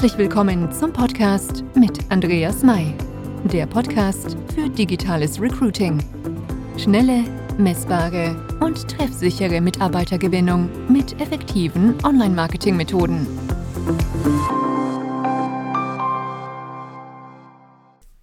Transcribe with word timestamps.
Herzlich 0.00 0.16
willkommen 0.16 0.72
zum 0.72 0.94
Podcast 0.94 1.62
mit 1.74 2.10
Andreas 2.10 2.62
May, 2.62 2.94
der 3.52 3.66
Podcast 3.66 4.34
für 4.54 4.70
digitales 4.70 5.38
Recruiting. 5.38 6.02
Schnelle, 6.78 7.24
messbare 7.58 8.34
und 8.60 8.88
treffsichere 8.88 9.60
Mitarbeitergewinnung 9.60 10.70
mit 10.90 11.20
effektiven 11.20 12.02
Online-Marketing-Methoden. 12.02 13.26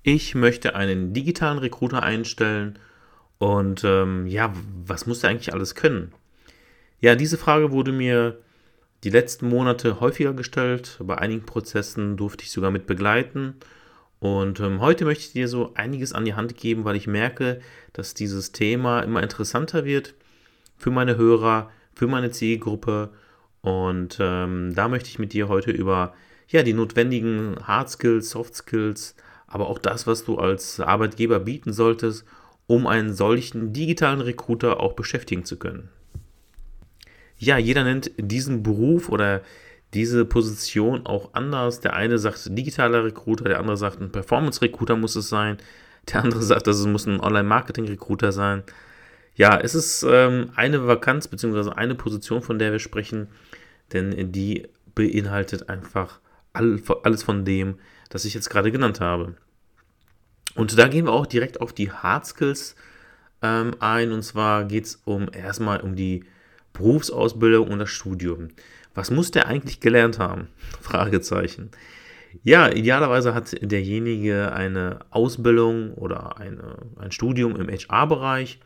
Ich 0.01 0.33
möchte 0.33 0.73
einen 0.73 1.13
digitalen 1.13 1.59
Recruiter 1.59 2.01
einstellen 2.01 2.79
und 3.37 3.83
ähm, 3.83 4.25
ja, 4.25 4.51
was 4.83 5.05
muss 5.05 5.19
der 5.19 5.29
eigentlich 5.29 5.53
alles 5.53 5.75
können? 5.75 6.11
Ja, 7.01 7.13
diese 7.13 7.37
Frage 7.37 7.71
wurde 7.71 7.91
mir 7.91 8.39
die 9.03 9.09
letzten 9.09 9.47
Monate 9.49 9.99
häufiger 9.99 10.33
gestellt. 10.33 10.97
Bei 11.01 11.17
einigen 11.17 11.45
Prozessen 11.45 12.17
durfte 12.17 12.43
ich 12.43 12.51
sogar 12.51 12.71
mit 12.71 12.87
begleiten. 12.87 13.55
Und 14.19 14.59
ähm, 14.59 14.81
heute 14.81 15.05
möchte 15.05 15.25
ich 15.25 15.33
dir 15.33 15.47
so 15.47 15.73
einiges 15.75 16.13
an 16.13 16.25
die 16.25 16.33
Hand 16.33 16.57
geben, 16.57 16.85
weil 16.85 16.95
ich 16.95 17.05
merke, 17.05 17.59
dass 17.93 18.15
dieses 18.15 18.51
Thema 18.51 19.01
immer 19.01 19.21
interessanter 19.21 19.85
wird 19.85 20.15
für 20.75 20.89
meine 20.89 21.17
Hörer, 21.17 21.69
für 21.93 22.07
meine 22.07 22.31
Zielgruppe. 22.31 23.11
Und 23.61 24.17
ähm, 24.19 24.73
da 24.73 24.87
möchte 24.87 25.09
ich 25.09 25.19
mit 25.19 25.33
dir 25.33 25.47
heute 25.47 25.71
über 25.71 26.13
ja, 26.47 26.63
die 26.63 26.73
notwendigen 26.73 27.57
Hard 27.67 27.89
Skills, 27.89 28.31
Soft 28.31 28.55
Skills, 28.55 29.15
aber 29.45 29.67
auch 29.67 29.79
das, 29.79 30.07
was 30.07 30.23
du 30.23 30.37
als 30.37 30.79
Arbeitgeber 30.79 31.39
bieten 31.39 31.73
solltest, 31.73 32.25
um 32.65 32.87
einen 32.87 33.13
solchen 33.13 33.73
digitalen 33.73 34.21
Recruiter 34.21 34.79
auch 34.79 34.93
beschäftigen 34.93 35.45
zu 35.45 35.57
können 35.57 35.89
ja, 37.37 37.57
jeder 37.57 37.83
nennt 37.83 38.11
diesen 38.17 38.63
Beruf 38.63 39.09
oder 39.09 39.41
diese 39.93 40.25
Position 40.25 41.05
auch 41.05 41.33
anders. 41.33 41.79
Der 41.79 41.93
eine 41.93 42.17
sagt 42.17 42.57
digitaler 42.57 43.05
Recruiter, 43.05 43.45
der 43.45 43.59
andere 43.59 43.77
sagt 43.77 44.01
ein 44.01 44.11
Performance 44.11 44.61
Recruiter 44.61 44.95
muss 44.95 45.15
es 45.15 45.29
sein, 45.29 45.57
der 46.11 46.23
andere 46.23 46.43
sagt, 46.43 46.67
dass 46.67 46.77
es 46.77 46.85
muss 46.85 47.05
ein 47.05 47.19
Online-Marketing 47.19 47.85
Recruiter 47.85 48.31
sein. 48.31 48.63
Ja, 49.35 49.59
es 49.59 49.75
ist 49.75 50.05
ähm, 50.09 50.51
eine 50.55 50.87
Vakanz 50.87 51.27
bzw. 51.27 51.71
eine 51.71 51.95
Position, 51.95 52.41
von 52.41 52.57
der 52.57 52.71
wir 52.71 52.79
sprechen, 52.79 53.27
denn 53.93 54.31
die 54.31 54.67
beinhaltet 54.95 55.69
einfach 55.69 56.19
all, 56.53 56.81
alles 57.03 57.23
von 57.23 57.45
dem, 57.45 57.75
das 58.09 58.25
ich 58.25 58.33
jetzt 58.33 58.49
gerade 58.49 58.71
genannt 58.71 58.99
habe. 58.99 59.35
Und 60.55 60.77
da 60.77 60.87
gehen 60.87 61.05
wir 61.05 61.13
auch 61.13 61.27
direkt 61.27 61.61
auf 61.61 61.71
die 61.71 61.91
Hard 61.91 62.25
Skills 62.25 62.75
ähm, 63.43 63.75
ein. 63.79 64.11
Und 64.11 64.23
zwar 64.23 64.65
geht 64.65 64.85
es 64.85 65.01
um 65.05 65.29
erstmal 65.31 65.81
um 65.81 65.95
die 65.95 66.23
Berufsausbildung 66.77 67.67
und 67.67 67.79
das 67.79 67.89
Studium. 67.89 68.49
Was 68.93 69.11
muss 69.11 69.31
der 69.31 69.47
eigentlich 69.47 69.79
gelernt 69.79 70.19
haben? 70.19 70.47
Fragezeichen. 70.81 71.71
Ja, 72.43 72.69
idealerweise 72.69 73.33
hat 73.33 73.55
derjenige 73.61 74.51
eine 74.53 74.99
Ausbildung 75.09 75.93
oder 75.93 76.37
eine, 76.37 76.77
ein 76.97 77.11
Studium 77.11 77.55
im 77.55 77.69
HR-Bereich 77.69 78.59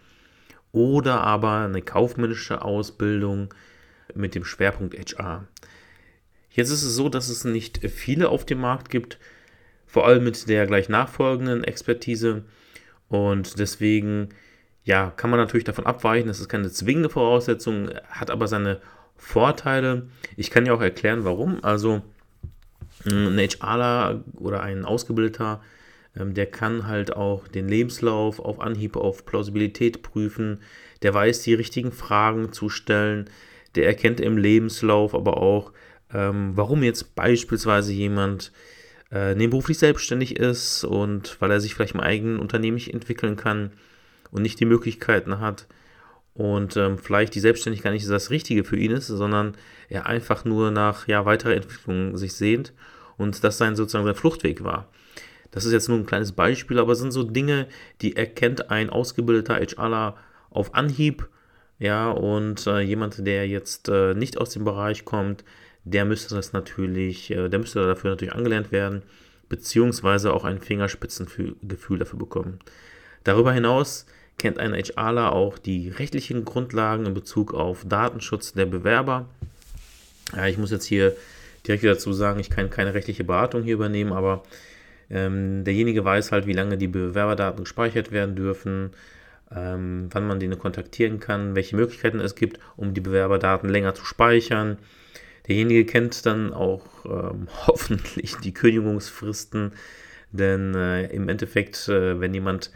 oder 0.71 1.21
aber 1.21 1.65
eine 1.65 1.81
kaufmännische 1.81 2.63
Ausbildung 2.63 3.53
mit 4.13 4.35
dem 4.35 4.45
Schwerpunkt 4.45 4.95
HR. 4.97 5.47
Jetzt 6.49 6.69
ist 6.69 6.83
es 6.83 6.95
so, 6.95 7.07
dass 7.07 7.29
es 7.29 7.45
nicht 7.45 7.79
viele 7.89 8.29
auf 8.29 8.45
dem 8.45 8.59
Markt 8.59 8.89
gibt, 8.89 9.19
vor 9.85 10.05
allem 10.05 10.23
mit 10.23 10.49
der 10.49 10.67
gleich 10.67 10.89
nachfolgenden 10.89 11.63
Expertise 11.63 12.43
und 13.07 13.59
deswegen 13.59 14.29
ja, 14.83 15.11
kann 15.15 15.29
man 15.29 15.39
natürlich 15.39 15.63
davon 15.63 15.85
abweichen, 15.85 16.27
das 16.27 16.39
ist 16.39 16.49
keine 16.49 16.71
zwingende 16.71 17.09
Voraussetzung, 17.09 17.89
hat 18.09 18.31
aber 18.31 18.47
seine 18.47 18.79
Vorteile. 19.15 20.07
Ich 20.35 20.49
kann 20.49 20.65
ja 20.65 20.73
auch 20.73 20.81
erklären, 20.81 21.23
warum. 21.23 21.63
Also 21.63 22.01
ein 23.05 23.37
HRler 23.37 24.23
oder 24.39 24.61
ein 24.61 24.85
Ausgebildeter, 24.85 25.61
ähm, 26.17 26.33
der 26.33 26.47
kann 26.47 26.87
halt 26.87 27.15
auch 27.15 27.47
den 27.47 27.67
Lebenslauf 27.67 28.39
auf 28.39 28.59
Anhieb 28.59 28.95
auf 28.95 29.25
Plausibilität 29.25 30.01
prüfen, 30.01 30.59
der 31.03 31.13
weiß 31.13 31.43
die 31.43 31.53
richtigen 31.53 31.91
Fragen 31.91 32.51
zu 32.51 32.69
stellen, 32.69 33.29
der 33.75 33.85
erkennt 33.85 34.19
im 34.19 34.37
Lebenslauf 34.37 35.15
aber 35.15 35.37
auch, 35.37 35.71
ähm, 36.13 36.51
warum 36.55 36.83
jetzt 36.83 37.15
beispielsweise 37.15 37.93
jemand 37.93 38.51
äh, 39.11 39.35
nebenberuflich 39.35 39.77
selbstständig 39.77 40.37
ist 40.37 40.83
und 40.83 41.37
weil 41.39 41.51
er 41.51 41.61
sich 41.61 41.73
vielleicht 41.73 41.93
im 41.93 42.01
eigenen 42.01 42.39
Unternehmen 42.39 42.75
nicht 42.75 42.93
entwickeln 42.93 43.35
kann 43.35 43.71
und 44.31 44.41
nicht 44.41 44.59
die 44.59 44.65
Möglichkeiten 44.65 45.39
hat 45.39 45.67
und 46.33 46.77
ähm, 46.77 46.97
vielleicht 46.97 47.35
die 47.35 47.39
Selbstständigkeit 47.39 47.93
nicht 47.93 48.09
das 48.09 48.29
Richtige 48.29 48.63
für 48.63 48.77
ihn 48.77 48.91
ist, 48.91 49.07
sondern 49.07 49.55
er 49.89 50.05
einfach 50.05 50.45
nur 50.45 50.71
nach 50.71 51.07
ja, 51.07 51.25
weiterer 51.25 51.53
Entwicklung 51.53 52.17
sich 52.17 52.33
sehnt 52.33 52.73
und 53.17 53.43
das 53.43 53.57
sein 53.57 53.75
sozusagen 53.75 54.05
sein 54.05 54.15
Fluchtweg 54.15 54.63
war. 54.63 54.87
Das 55.51 55.65
ist 55.65 55.73
jetzt 55.73 55.89
nur 55.89 55.97
ein 55.97 56.05
kleines 56.05 56.31
Beispiel, 56.31 56.79
aber 56.79 56.93
es 56.93 56.99
sind 56.99 57.11
so 57.11 57.23
Dinge, 57.23 57.67
die 58.01 58.15
erkennt 58.15 58.71
ein 58.71 58.89
ausgebildeter 58.89 59.55
HRler 59.55 60.15
auf 60.49 60.73
Anhieb, 60.73 61.27
ja, 61.81 62.11
und 62.11 62.67
äh, 62.67 62.81
jemand, 62.81 63.25
der 63.25 63.47
jetzt 63.47 63.89
äh, 63.89 64.13
nicht 64.13 64.37
aus 64.37 64.51
dem 64.51 64.63
Bereich 64.63 65.03
kommt, 65.03 65.43
der 65.83 66.05
müsste 66.05 66.35
das 66.35 66.53
natürlich, 66.53 67.31
äh, 67.31 67.49
der 67.49 67.57
müsste 67.57 67.83
dafür 67.83 68.11
natürlich 68.11 68.35
angelernt 68.35 68.71
werden, 68.71 69.01
beziehungsweise 69.49 70.31
auch 70.31 70.45
ein 70.45 70.61
Fingerspitzengefühl 70.61 71.55
dafür 71.97 72.19
bekommen. 72.19 72.59
Darüber 73.23 73.51
hinaus 73.51 74.05
kennt 74.37 74.59
ein 74.59 74.73
HRler 74.73 75.33
auch 75.33 75.57
die 75.57 75.89
rechtlichen 75.89 76.45
Grundlagen 76.45 77.05
in 77.05 77.13
Bezug 77.13 77.53
auf 77.53 77.85
Datenschutz 77.87 78.53
der 78.53 78.65
Bewerber. 78.65 79.27
Ja, 80.35 80.47
ich 80.47 80.57
muss 80.57 80.71
jetzt 80.71 80.85
hier 80.85 81.15
direkt 81.67 81.83
dazu 81.83 82.13
sagen, 82.13 82.39
ich 82.39 82.49
kann 82.49 82.69
keine 82.69 82.93
rechtliche 82.93 83.23
Beratung 83.23 83.63
hier 83.63 83.75
übernehmen, 83.75 84.13
aber 84.13 84.43
ähm, 85.09 85.63
derjenige 85.63 86.03
weiß 86.05 86.31
halt, 86.31 86.47
wie 86.47 86.53
lange 86.53 86.77
die 86.77 86.87
Bewerberdaten 86.87 87.63
gespeichert 87.63 88.11
werden 88.11 88.35
dürfen, 88.35 88.91
ähm, 89.53 90.07
wann 90.11 90.25
man 90.25 90.39
den 90.39 90.57
kontaktieren 90.57 91.19
kann, 91.19 91.55
welche 91.55 91.75
Möglichkeiten 91.75 92.19
es 92.19 92.35
gibt, 92.35 92.59
um 92.77 92.93
die 92.93 93.01
Bewerberdaten 93.01 93.69
länger 93.69 93.93
zu 93.93 94.05
speichern. 94.05 94.77
Derjenige 95.47 95.85
kennt 95.85 96.25
dann 96.25 96.53
auch 96.53 96.85
ähm, 97.05 97.47
hoffentlich 97.67 98.37
die 98.37 98.53
Kündigungsfristen, 98.53 99.73
denn 100.31 100.73
äh, 100.75 101.07
im 101.07 101.27
Endeffekt, 101.27 101.89
äh, 101.89 102.19
wenn 102.19 102.33
jemand 102.33 102.71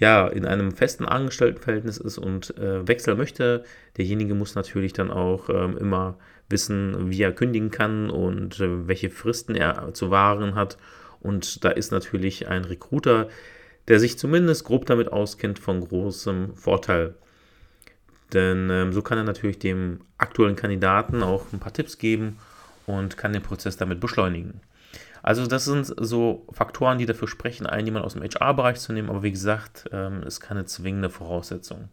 ja, 0.00 0.26
in 0.26 0.46
einem 0.46 0.72
festen 0.72 1.04
Angestelltenverhältnis 1.04 1.98
ist 1.98 2.16
und 2.16 2.56
äh, 2.56 2.88
wechseln 2.88 3.18
möchte, 3.18 3.64
derjenige 3.98 4.34
muss 4.34 4.54
natürlich 4.54 4.94
dann 4.94 5.10
auch 5.10 5.50
ähm, 5.50 5.76
immer 5.76 6.16
wissen, 6.48 7.10
wie 7.10 7.22
er 7.22 7.32
kündigen 7.32 7.70
kann 7.70 8.08
und 8.08 8.58
äh, 8.60 8.88
welche 8.88 9.10
Fristen 9.10 9.54
er 9.54 9.92
zu 9.92 10.10
wahren 10.10 10.54
hat. 10.54 10.78
Und 11.20 11.64
da 11.64 11.68
ist 11.68 11.92
natürlich 11.92 12.48
ein 12.48 12.64
Recruiter, 12.64 13.28
der 13.88 14.00
sich 14.00 14.18
zumindest 14.18 14.64
grob 14.64 14.86
damit 14.86 15.12
auskennt, 15.12 15.58
von 15.58 15.80
großem 15.80 16.56
Vorteil. 16.56 17.14
Denn 18.32 18.70
ähm, 18.70 18.94
so 18.94 19.02
kann 19.02 19.18
er 19.18 19.24
natürlich 19.24 19.58
dem 19.58 20.00
aktuellen 20.16 20.56
Kandidaten 20.56 21.22
auch 21.22 21.52
ein 21.52 21.60
paar 21.60 21.74
Tipps 21.74 21.98
geben 21.98 22.38
und 22.86 23.18
kann 23.18 23.34
den 23.34 23.42
Prozess 23.42 23.76
damit 23.76 24.00
beschleunigen. 24.00 24.62
Also 25.22 25.46
das 25.46 25.64
sind 25.64 25.92
so 25.98 26.46
Faktoren, 26.52 26.98
die 26.98 27.06
dafür 27.06 27.28
sprechen, 27.28 27.66
einen 27.66 27.86
jemand 27.86 28.04
aus 28.04 28.14
dem 28.14 28.22
HR-Bereich 28.22 28.78
zu 28.78 28.92
nehmen, 28.92 29.10
aber 29.10 29.22
wie 29.22 29.32
gesagt, 29.32 29.88
ähm, 29.92 30.22
ist 30.22 30.40
keine 30.40 30.64
zwingende 30.64 31.10
Voraussetzung. 31.10 31.88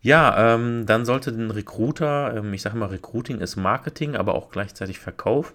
Ja, 0.00 0.54
ähm, 0.54 0.86
dann 0.86 1.04
sollte 1.04 1.32
den 1.32 1.50
Recruiter, 1.50 2.36
ähm, 2.36 2.52
ich 2.52 2.62
sage 2.62 2.76
mal, 2.76 2.86
Recruiting 2.86 3.40
ist 3.40 3.56
Marketing, 3.56 4.16
aber 4.16 4.34
auch 4.34 4.50
gleichzeitig 4.50 4.98
Verkauf. 4.98 5.54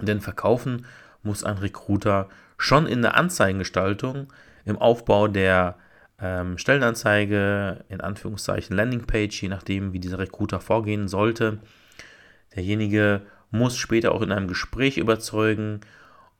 Denn 0.00 0.20
verkaufen 0.20 0.86
muss 1.22 1.44
ein 1.44 1.58
Recruiter 1.58 2.28
schon 2.58 2.86
in 2.86 3.02
der 3.02 3.16
Anzeigengestaltung, 3.16 4.32
im 4.64 4.78
Aufbau 4.78 5.28
der 5.28 5.76
ähm, 6.20 6.58
Stellenanzeige, 6.58 7.84
in 7.88 8.00
Anführungszeichen 8.00 8.76
Landingpage, 8.76 9.42
je 9.42 9.48
nachdem, 9.48 9.92
wie 9.92 10.00
dieser 10.00 10.18
Recruiter 10.18 10.60
vorgehen 10.60 11.08
sollte. 11.08 11.58
Derjenige 12.54 13.22
muss 13.54 13.76
später 13.76 14.12
auch 14.12 14.22
in 14.22 14.32
einem 14.32 14.48
Gespräch 14.48 14.98
überzeugen. 14.98 15.80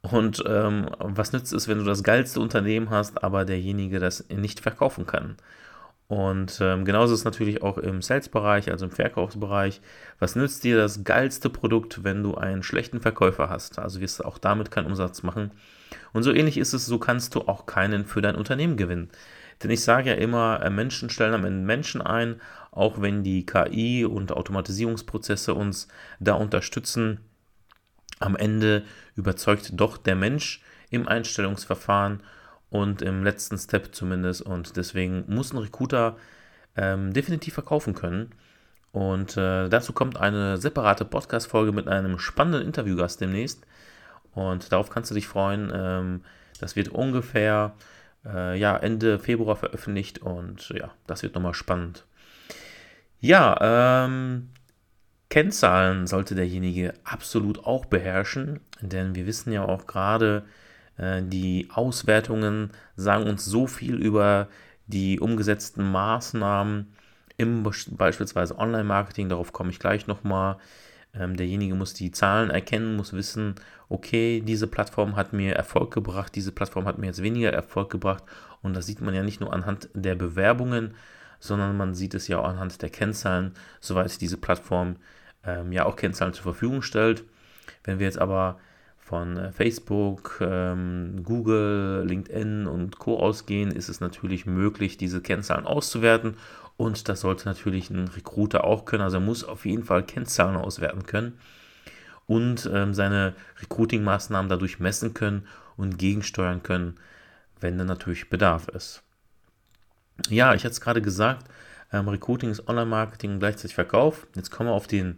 Und 0.03 0.45
ähm, 0.47 0.91
was 0.99 1.33
nützt 1.33 1.53
es, 1.53 1.69
wenn 1.69 1.79
du 1.79 1.85
das 1.85 2.03
geilste 2.03 2.41
Unternehmen 2.41 2.91
hast, 2.91 3.25
aber 3.25 3.45
derjenige 3.45 4.01
das 4.01 4.29
nicht 4.29 4.61
verkaufen 4.61 5.07
kann? 5.07 5.37
Und 6.07 6.59
ähm, 6.61 6.85
genauso 6.85 7.15
ist 7.15 7.21
es 7.21 7.25
natürlich 7.25 7.63
auch 7.63 7.79
im 7.79 8.03
Sales-Bereich, 8.03 8.71
also 8.71 8.85
im 8.85 8.91
Verkaufsbereich. 8.91 9.81
Was 10.19 10.37
nützt 10.37 10.65
dir 10.65 10.77
das 10.77 11.05
geilste 11.05 11.49
Produkt, 11.49 12.05
wenn 12.05 12.23
du 12.23 12.35
einen 12.35 12.63
schlechten 12.63 13.01
Verkäufer 13.01 13.49
hast? 13.49 13.79
Also 13.79 14.01
wirst 14.01 14.21
du 14.21 14.25
auch 14.25 14.37
damit 14.37 14.71
keinen 14.71 14.87
Umsatz 14.87 15.23
machen. 15.23 15.53
Und 16.13 16.25
so 16.25 16.33
ähnlich 16.33 16.59
ist 16.59 16.75
es, 16.75 16.85
so 16.85 16.99
kannst 16.99 17.35
du 17.35 17.43
auch 17.43 17.65
keinen 17.65 18.05
für 18.05 18.21
dein 18.21 18.35
Unternehmen 18.35 18.77
gewinnen. 18.77 19.09
Denn 19.63 19.71
ich 19.71 19.83
sage 19.83 20.11
ja 20.11 20.17
immer, 20.17 20.61
äh, 20.63 20.69
Menschen 20.69 21.11
stellen 21.11 21.35
am 21.35 21.45
Ende 21.45 21.65
Menschen 21.65 22.03
ein, 22.03 22.41
auch 22.75 23.01
wenn 23.01 23.23
die 23.23 23.47
KI 23.47 24.05
und 24.05 24.33
Automatisierungsprozesse 24.33 25.55
uns 25.55 25.89
da 26.19 26.35
unterstützen. 26.35 27.21
Am 28.19 28.37
Ende 28.37 28.85
überzeugt 29.15 29.71
doch 29.75 29.97
der 29.97 30.17
Mensch 30.17 30.63
im 30.91 31.09
Einstellungsverfahren 31.09 32.23
und 32.71 33.03
im 33.03 33.23
letzten 33.23 33.59
Step 33.59 33.95
zumindest. 33.95 34.43
Und 34.43 34.77
deswegen 34.77 35.25
muss 35.29 35.53
ein 35.53 35.59
Recruiter 35.59 36.17
ähm, 36.77 37.13
definitiv 37.13 37.55
verkaufen 37.55 37.95
können. 37.95 38.33
Und 38.93 39.37
äh, 39.37 39.69
dazu 39.69 39.93
kommt 39.93 40.17
eine 40.17 40.57
separate 40.57 41.05
Podcast-Folge 41.05 41.73
mit 41.73 41.89
einem 41.89 42.19
spannenden 42.19 42.63
Interviewgast 42.63 43.21
demnächst. 43.21 43.67
Und 44.33 44.73
darauf 44.73 44.91
kannst 44.91 45.11
du 45.11 45.15
dich 45.15 45.29
freuen. 45.29 45.73
Ähm, 45.73 46.25
das 46.61 46.75
wird 46.75 46.89
ungefähr 46.89 47.75
äh, 48.25 48.59
ja, 48.59 48.77
Ende 48.77 49.19
Februar 49.19 49.57
veröffentlicht 49.57 50.21
und 50.21 50.71
ja, 50.71 50.93
das 51.07 51.23
wird 51.23 51.35
nochmal 51.35 51.55
spannend. 51.55 52.05
Ja, 53.25 54.05
ähm, 54.05 54.51
Kennzahlen 55.31 56.07
sollte 56.07 56.35
derjenige 56.35 56.93
absolut 57.05 57.65
auch 57.65 57.87
beherrschen, 57.87 58.61
denn 58.83 59.15
wir 59.15 59.25
wissen 59.25 59.51
ja 59.51 59.65
auch 59.65 59.87
gerade, 59.87 60.45
äh, 60.99 61.23
die 61.23 61.69
Auswertungen 61.73 62.73
sagen 62.97 63.27
uns 63.27 63.47
so 63.47 63.67
viel 63.67 63.95
über 63.95 64.49
die 64.89 65.21
umgesetzten 65.21 65.91
Maßnahmen 65.91 66.93
im 67.39 67.67
beispielsweise 67.93 68.59
Online-Marketing, 68.59 69.31
darauf 69.31 69.55
komme 69.55 69.71
ich 69.71 69.79
gleich 69.79 70.07
nochmal. 70.07 70.59
Ähm, 71.15 71.35
derjenige 71.35 71.75
muss 71.75 71.95
die 71.95 72.11
Zahlen 72.11 72.51
erkennen, 72.51 72.95
muss 72.95 73.15
wissen, 73.15 73.55
okay, 73.89 74.43
diese 74.45 74.67
Plattform 74.67 75.17
hat 75.17 75.33
mir 75.33 75.55
Erfolg 75.55 75.95
gebracht, 75.95 76.35
diese 76.35 76.53
Plattform 76.53 76.85
hat 76.85 76.99
mir 76.99 77.07
jetzt 77.07 77.23
weniger 77.23 77.55
Erfolg 77.55 77.89
gebracht. 77.89 78.25
Und 78.61 78.75
das 78.77 78.85
sieht 78.85 79.01
man 79.01 79.15
ja 79.15 79.23
nicht 79.23 79.41
nur 79.41 79.55
anhand 79.55 79.89
der 79.95 80.15
Bewerbungen, 80.15 80.95
sondern 81.45 81.77
man 81.77 81.95
sieht 81.95 82.15
es 82.15 82.27
ja 82.27 82.39
auch 82.39 82.49
anhand 82.49 82.81
der 82.81 82.89
Kennzahlen, 82.89 83.53
soweit 83.81 84.21
diese 84.23 84.39
Plattform 84.39 84.97
ähm, 85.45 85.73
ja 85.73 85.85
auch 85.85 85.97
Kennzahlen 85.97 86.33
zur 86.33 86.45
Verfügung 86.45 86.81
stellt. 86.81 87.25
Wenn 87.85 87.99
wir 87.99 88.07
jetzt 88.07 88.19
aber 88.19 88.59
von 88.97 89.37
äh, 89.37 89.53
Facebook, 89.53 90.39
ähm, 90.41 91.23
Google, 91.23 92.05
LinkedIn 92.07 92.67
und 92.67 92.99
Co 92.99 93.19
ausgehen, 93.19 93.71
ist 93.71 93.91
es 93.91 94.01
natürlich 94.01 94.47
möglich, 94.47 94.97
diese 94.97 95.21
Kennzahlen 95.21 95.67
auszuwerten. 95.67 96.39
Und 96.79 97.11
das 97.11 97.21
sollte 97.21 97.47
natürlich 97.47 97.91
ein 97.91 98.09
Recruiter 98.09 98.65
auch 98.65 98.87
können. 98.87 99.03
Also 99.03 99.19
er 99.19 99.21
muss 99.21 99.45
auf 99.45 99.67
jeden 99.67 99.85
Fall 99.85 100.03
Kennzahlen 100.03 100.57
auswerten 100.57 101.05
können 101.05 101.39
und 102.27 102.69
ähm, 102.73 102.95
seine 102.95 103.35
Recruiting-Maßnahmen 103.61 104.49
dadurch 104.49 104.81
messen 104.81 105.13
können 105.13 105.47
und 105.77 105.99
gegensteuern 105.99 106.63
können, 106.63 106.95
wenn 107.61 107.77
dann 107.77 107.87
natürlich 107.87 108.31
Bedarf 108.31 108.69
ist. 108.69 109.03
Ja, 110.29 110.55
ich 110.55 110.65
hatte 110.65 110.73
es 110.73 110.81
gerade 110.81 111.03
gesagt, 111.03 111.47
ähm, 111.93 112.09
Recruiting 112.09 112.51
ist 112.51 112.69
Online-Marketing 112.69 113.33
und 113.33 113.39
gleichzeitig 113.41 113.75
Verkauf. 113.75 114.27
Jetzt 114.35 114.51
kommen 114.51 114.69
wir 114.69 114.75
auf 114.75 114.87
den 114.87 115.17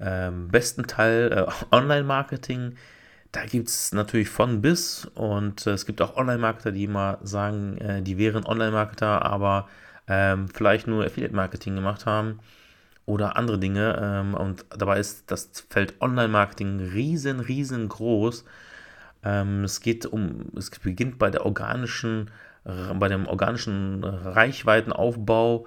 ähm, 0.00 0.48
besten 0.48 0.86
Teil 0.86 1.32
äh, 1.32 1.52
Online-Marketing. 1.74 2.76
Da 3.32 3.44
gibt 3.46 3.68
es 3.68 3.92
natürlich 3.92 4.28
von 4.28 4.60
bis 4.60 5.06
und 5.14 5.66
äh, 5.66 5.70
es 5.70 5.86
gibt 5.86 6.00
auch 6.02 6.16
Online-Marketer, 6.16 6.72
die 6.72 6.84
immer 6.84 7.18
sagen, 7.22 7.78
äh, 7.78 8.02
die 8.02 8.18
wären 8.18 8.44
Online-Marketer, 8.44 9.24
aber 9.24 9.68
ähm, 10.06 10.48
vielleicht 10.48 10.86
nur 10.86 11.04
Affiliate-Marketing 11.04 11.74
gemacht 11.74 12.06
haben 12.06 12.40
oder 13.06 13.36
andere 13.36 13.58
Dinge. 13.58 13.98
Ähm, 14.00 14.34
und 14.34 14.64
dabei 14.70 15.00
ist 15.00 15.30
das 15.30 15.50
Feld 15.70 15.94
Online-Marketing 16.00 16.80
riesen, 16.80 17.40
riesengroß. 17.40 18.44
Ähm, 19.24 19.64
es 19.64 19.80
geht 19.80 20.06
um, 20.06 20.52
es 20.56 20.70
beginnt 20.70 21.18
bei 21.18 21.30
der 21.30 21.46
organischen, 21.46 22.30
bei 22.64 23.08
dem 23.08 23.26
organischen 23.26 24.04
Reichweitenaufbau 24.04 25.66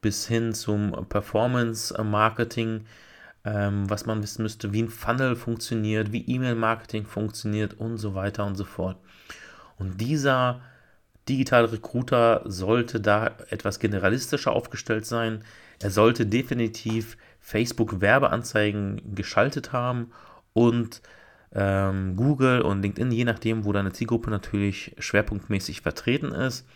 bis 0.00 0.26
hin 0.26 0.52
zum 0.52 1.06
Performance-Marketing 1.08 2.84
ähm, 3.44 3.88
was 3.88 4.06
man 4.06 4.22
wissen 4.22 4.42
müsste, 4.42 4.72
wie 4.72 4.82
ein 4.82 4.88
Funnel 4.88 5.36
funktioniert, 5.36 6.12
wie 6.12 6.24
E-Mail-Marketing 6.26 7.04
funktioniert 7.04 7.74
und 7.74 7.98
so 7.98 8.14
weiter 8.14 8.46
und 8.46 8.56
so 8.56 8.64
fort. 8.64 8.96
Und 9.78 10.00
dieser 10.00 10.62
digitale 11.28 11.72
Recruiter 11.72 12.42
sollte 12.44 13.00
da 13.00 13.32
etwas 13.50 13.78
generalistischer 13.78 14.52
aufgestellt 14.52 15.06
sein. 15.06 15.44
Er 15.80 15.90
sollte 15.90 16.26
definitiv 16.26 17.16
Facebook-Werbeanzeigen 17.40 19.14
geschaltet 19.14 19.72
haben 19.72 20.12
und 20.52 21.02
ähm, 21.54 22.16
Google 22.16 22.62
und 22.62 22.82
LinkedIn, 22.82 23.12
je 23.12 23.24
nachdem, 23.24 23.64
wo 23.64 23.72
deine 23.72 23.92
Zielgruppe 23.92 24.30
natürlich 24.30 24.94
schwerpunktmäßig 24.98 25.80
vertreten 25.82 26.32
ist. 26.32 26.66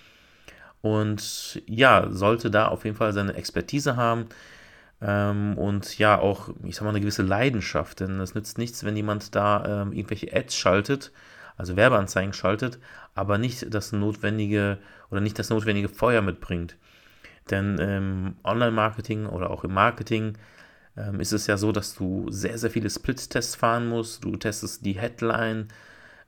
Und 0.81 1.61
ja, 1.67 2.07
sollte 2.11 2.51
da 2.51 2.69
auf 2.69 2.85
jeden 2.85 2.97
Fall 2.97 3.13
seine 3.13 3.35
Expertise 3.35 3.97
haben. 3.97 4.27
Ähm, 5.01 5.59
und 5.59 5.99
ja, 5.99 6.19
auch, 6.19 6.51
ich 6.65 6.77
sag 6.77 6.85
mal, 6.85 6.91
eine 6.91 7.01
gewisse 7.01 7.23
Leidenschaft, 7.23 8.01
denn 8.01 8.21
es 8.21 8.35
nützt 8.35 8.59
nichts, 8.59 8.85
wenn 8.85 8.97
jemand 8.97 9.35
da 9.35 9.83
ähm, 9.83 9.93
irgendwelche 9.93 10.35
Ads 10.35 10.57
schaltet, 10.57 11.13
also 11.57 11.77
Werbeanzeigen 11.77 12.33
schaltet, 12.33 12.79
aber 13.15 13.39
nicht 13.39 13.73
das 13.75 13.93
notwendige 13.93 14.79
oder 15.11 15.21
nicht 15.21 15.39
das 15.39 15.51
notwendige 15.51 15.89
Feuer 15.89 16.23
mitbringt. 16.23 16.77
Denn 17.51 17.79
im 17.79 17.89
ähm, 17.89 18.37
Online-Marketing 18.45 19.27
oder 19.27 19.51
auch 19.51 19.65
im 19.65 19.73
Marketing 19.73 20.37
ähm, 20.99 21.21
ist 21.21 21.33
es 21.33 21.47
ja 21.47 21.57
so, 21.57 21.73
dass 21.73 21.95
du 21.95 22.31
sehr, 22.31 22.59
sehr 22.59 22.71
viele 22.71 22.91
Split-Tests 22.91 23.55
fahren 23.55 23.89
musst. 23.89 24.25
Du 24.25 24.37
testest 24.37 24.85
die 24.85 24.99
Headline 24.99 25.69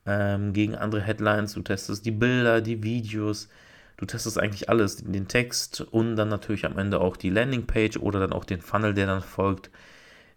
ähm, 0.05 0.53
gegen 0.53 0.75
andere 0.75 1.01
Headlines, 1.01 1.53
du 1.53 1.61
testest 1.61 2.05
die 2.05 2.11
Bilder, 2.11 2.61
die 2.61 2.81
Videos, 2.81 3.49
Du 4.01 4.07
testest 4.07 4.39
eigentlich 4.39 4.67
alles, 4.67 4.97
den 4.97 5.27
Text 5.27 5.81
und 5.81 6.15
dann 6.15 6.27
natürlich 6.27 6.65
am 6.65 6.79
Ende 6.79 6.99
auch 6.99 7.15
die 7.15 7.29
Landingpage 7.29 7.97
oder 7.97 8.19
dann 8.19 8.33
auch 8.33 8.45
den 8.45 8.59
Funnel, 8.59 8.95
der 8.95 9.05
dann 9.05 9.21
folgt, 9.21 9.69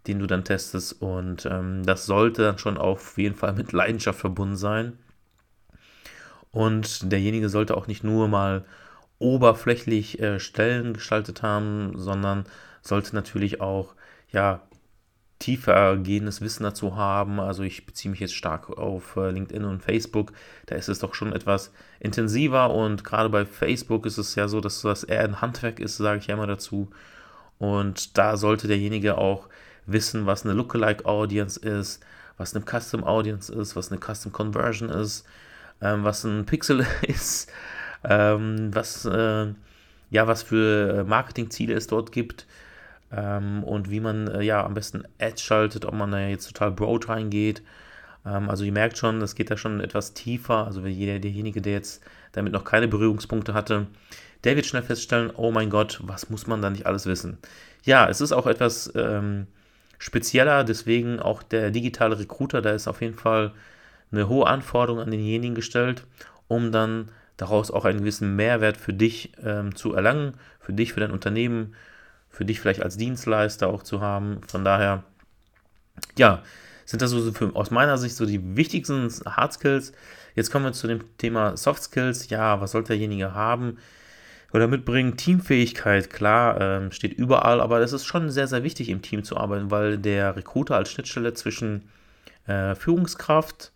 den 0.05 0.19
du 0.19 0.27
dann 0.27 0.43
testest. 0.43 1.01
Und 1.01 1.47
ähm, 1.47 1.83
das 1.83 2.05
sollte 2.05 2.43
dann 2.43 2.59
schon 2.59 2.77
auf 2.77 3.17
jeden 3.17 3.33
Fall 3.33 3.53
mit 3.53 3.71
Leidenschaft 3.71 4.19
verbunden 4.19 4.55
sein. 4.55 4.99
Und 6.51 7.11
derjenige 7.11 7.49
sollte 7.49 7.75
auch 7.75 7.87
nicht 7.87 8.03
nur 8.03 8.27
mal 8.27 8.65
oberflächlich 9.17 10.19
äh, 10.19 10.39
Stellen 10.39 10.93
gestaltet 10.93 11.41
haben, 11.41 11.93
sondern 11.95 12.45
sollte 12.83 13.15
natürlich 13.15 13.61
auch 13.61 13.95
ja 14.35 14.61
tiefergehendes 15.39 16.41
Wissen 16.41 16.63
dazu 16.63 16.95
haben. 16.95 17.39
Also 17.39 17.63
ich 17.63 17.85
beziehe 17.85 18.09
mich 18.09 18.19
jetzt 18.19 18.35
stark 18.35 18.69
auf 18.69 19.15
äh, 19.17 19.31
LinkedIn 19.31 19.65
und 19.65 19.83
Facebook. 19.83 20.31
Da 20.67 20.75
ist 20.75 20.89
es 20.89 20.99
doch 20.99 21.13
schon 21.13 21.33
etwas 21.33 21.71
intensiver 21.99 22.73
und 22.73 23.03
gerade 23.03 23.29
bei 23.29 23.45
Facebook 23.45 24.05
ist 24.05 24.17
es 24.17 24.35
ja 24.35 24.47
so, 24.47 24.61
dass 24.61 24.81
das 24.81 25.03
eher 25.03 25.23
ein 25.23 25.41
Handwerk 25.41 25.79
ist, 25.79 25.97
sage 25.97 26.19
ich 26.19 26.27
ja 26.27 26.35
immer 26.35 26.47
dazu. 26.47 26.89
Und 27.57 28.17
da 28.17 28.37
sollte 28.37 28.67
derjenige 28.67 29.17
auch 29.17 29.49
wissen, 29.85 30.25
was 30.25 30.45
eine 30.45 30.53
Lookalike 30.53 31.05
Audience 31.05 31.59
ist, 31.59 32.03
was 32.37 32.55
eine 32.55 32.65
Custom 32.65 33.03
Audience 33.03 33.53
ist, 33.53 33.75
was 33.75 33.91
eine 33.91 33.99
Custom 33.99 34.31
Conversion 34.31 34.89
ist, 34.89 35.25
ähm, 35.81 36.03
was 36.03 36.23
ein 36.23 36.45
Pixel 36.47 36.85
ist, 37.01 37.51
ähm, 38.03 38.73
was, 38.73 39.05
äh, 39.05 39.47
ja, 40.09 40.27
was 40.27 40.43
für 40.43 41.03
Marketingziele 41.05 41.73
es 41.73 41.87
dort 41.87 42.11
gibt 42.11 42.45
ähm, 43.15 43.63
und 43.63 43.89
wie 43.89 43.99
man 43.99 44.27
äh, 44.27 44.41
ja 44.41 44.63
am 44.65 44.73
besten 44.73 45.03
Ads 45.19 45.41
schaltet, 45.41 45.85
ob 45.85 45.93
man 45.93 46.11
da 46.11 46.27
jetzt 46.27 46.47
total 46.47 46.71
broad 46.71 47.07
reingeht. 47.09 47.61
Ähm, 48.25 48.49
also 48.49 48.63
ihr 48.63 48.71
merkt 48.71 48.97
schon, 48.97 49.19
das 49.19 49.35
geht 49.35 49.51
da 49.51 49.57
schon 49.57 49.79
etwas 49.81 50.13
tiefer. 50.13 50.65
Also 50.65 50.85
jeder, 50.85 51.19
derjenige, 51.19 51.61
der 51.61 51.73
jetzt 51.73 52.03
damit 52.33 52.53
noch 52.53 52.63
keine 52.63 52.87
Berührungspunkte 52.87 53.53
hatte, 53.53 53.87
der 54.43 54.55
wird 54.55 54.65
schnell 54.65 54.83
feststellen, 54.83 55.31
oh 55.35 55.51
mein 55.51 55.69
Gott, 55.69 55.99
was 56.03 56.29
muss 56.29 56.47
man 56.47 56.61
da 56.61 56.69
nicht 56.69 56.85
alles 56.85 57.05
wissen? 57.05 57.37
Ja, 57.83 58.09
es 58.09 58.21
ist 58.21 58.31
auch 58.31 58.47
etwas 58.47 58.91
ähm, 58.95 59.47
spezieller, 59.97 60.63
deswegen 60.63 61.19
auch 61.19 61.43
der 61.43 61.71
digitale 61.71 62.19
Recruiter, 62.19 62.61
da 62.61 62.71
ist 62.71 62.87
auf 62.87 63.01
jeden 63.01 63.15
Fall 63.15 63.53
eine 64.11 64.27
hohe 64.27 64.47
Anforderung 64.47 65.01
an 65.01 65.11
denjenigen 65.11 65.55
gestellt, 65.55 66.03
um 66.47 66.71
dann 66.71 67.09
daraus 67.37 67.71
auch 67.71 67.85
einen 67.85 67.99
gewissen 67.99 68.35
Mehrwert 68.35 68.77
für 68.77 68.93
dich 68.93 69.31
ähm, 69.43 69.75
zu 69.75 69.93
erlangen, 69.93 70.33
für 70.59 70.73
dich, 70.73 70.93
für 70.93 70.99
dein 70.99 71.11
Unternehmen, 71.11 71.75
für 72.35 72.43
dich 72.45 72.59
vielleicht 72.59 72.83
als 72.83 72.97
Dienstleister 72.97 73.67
auch 73.67 73.81
zu 73.81 74.01
haben. 74.01 74.41
Von 74.47 74.65
daher, 74.65 75.03
ja, 76.17 76.43
sind 76.83 77.01
das 77.01 77.11
so 77.11 77.31
für, 77.31 77.55
aus 77.55 77.71
meiner 77.71 77.97
Sicht 77.97 78.15
so 78.15 78.25
die 78.25 78.57
wichtigsten 78.57 79.09
Hard 79.25 79.53
Skills. 79.53 79.93
Jetzt 80.35 80.51
kommen 80.51 80.65
wir 80.65 80.73
zu 80.73 80.87
dem 80.87 81.17
Thema 81.17 81.55
Soft 81.55 81.83
Skills. 81.83 82.29
Ja, 82.29 82.59
was 82.59 82.71
sollte 82.71 82.89
derjenige 82.89 83.33
haben 83.33 83.77
oder 84.51 84.67
mitbringen? 84.67 85.15
Teamfähigkeit, 85.15 86.09
klar, 86.09 86.59
ähm, 86.59 86.91
steht 86.91 87.13
überall, 87.13 87.61
aber 87.61 87.79
das 87.79 87.93
ist 87.93 88.05
schon 88.05 88.29
sehr, 88.29 88.47
sehr 88.47 88.63
wichtig 88.63 88.89
im 88.89 89.01
Team 89.01 89.23
zu 89.23 89.37
arbeiten, 89.37 89.71
weil 89.71 89.97
der 89.97 90.35
Recruiter 90.35 90.75
als 90.75 90.91
Schnittstelle 90.91 91.33
zwischen 91.33 91.89
äh, 92.47 92.75
Führungskraft 92.75 93.71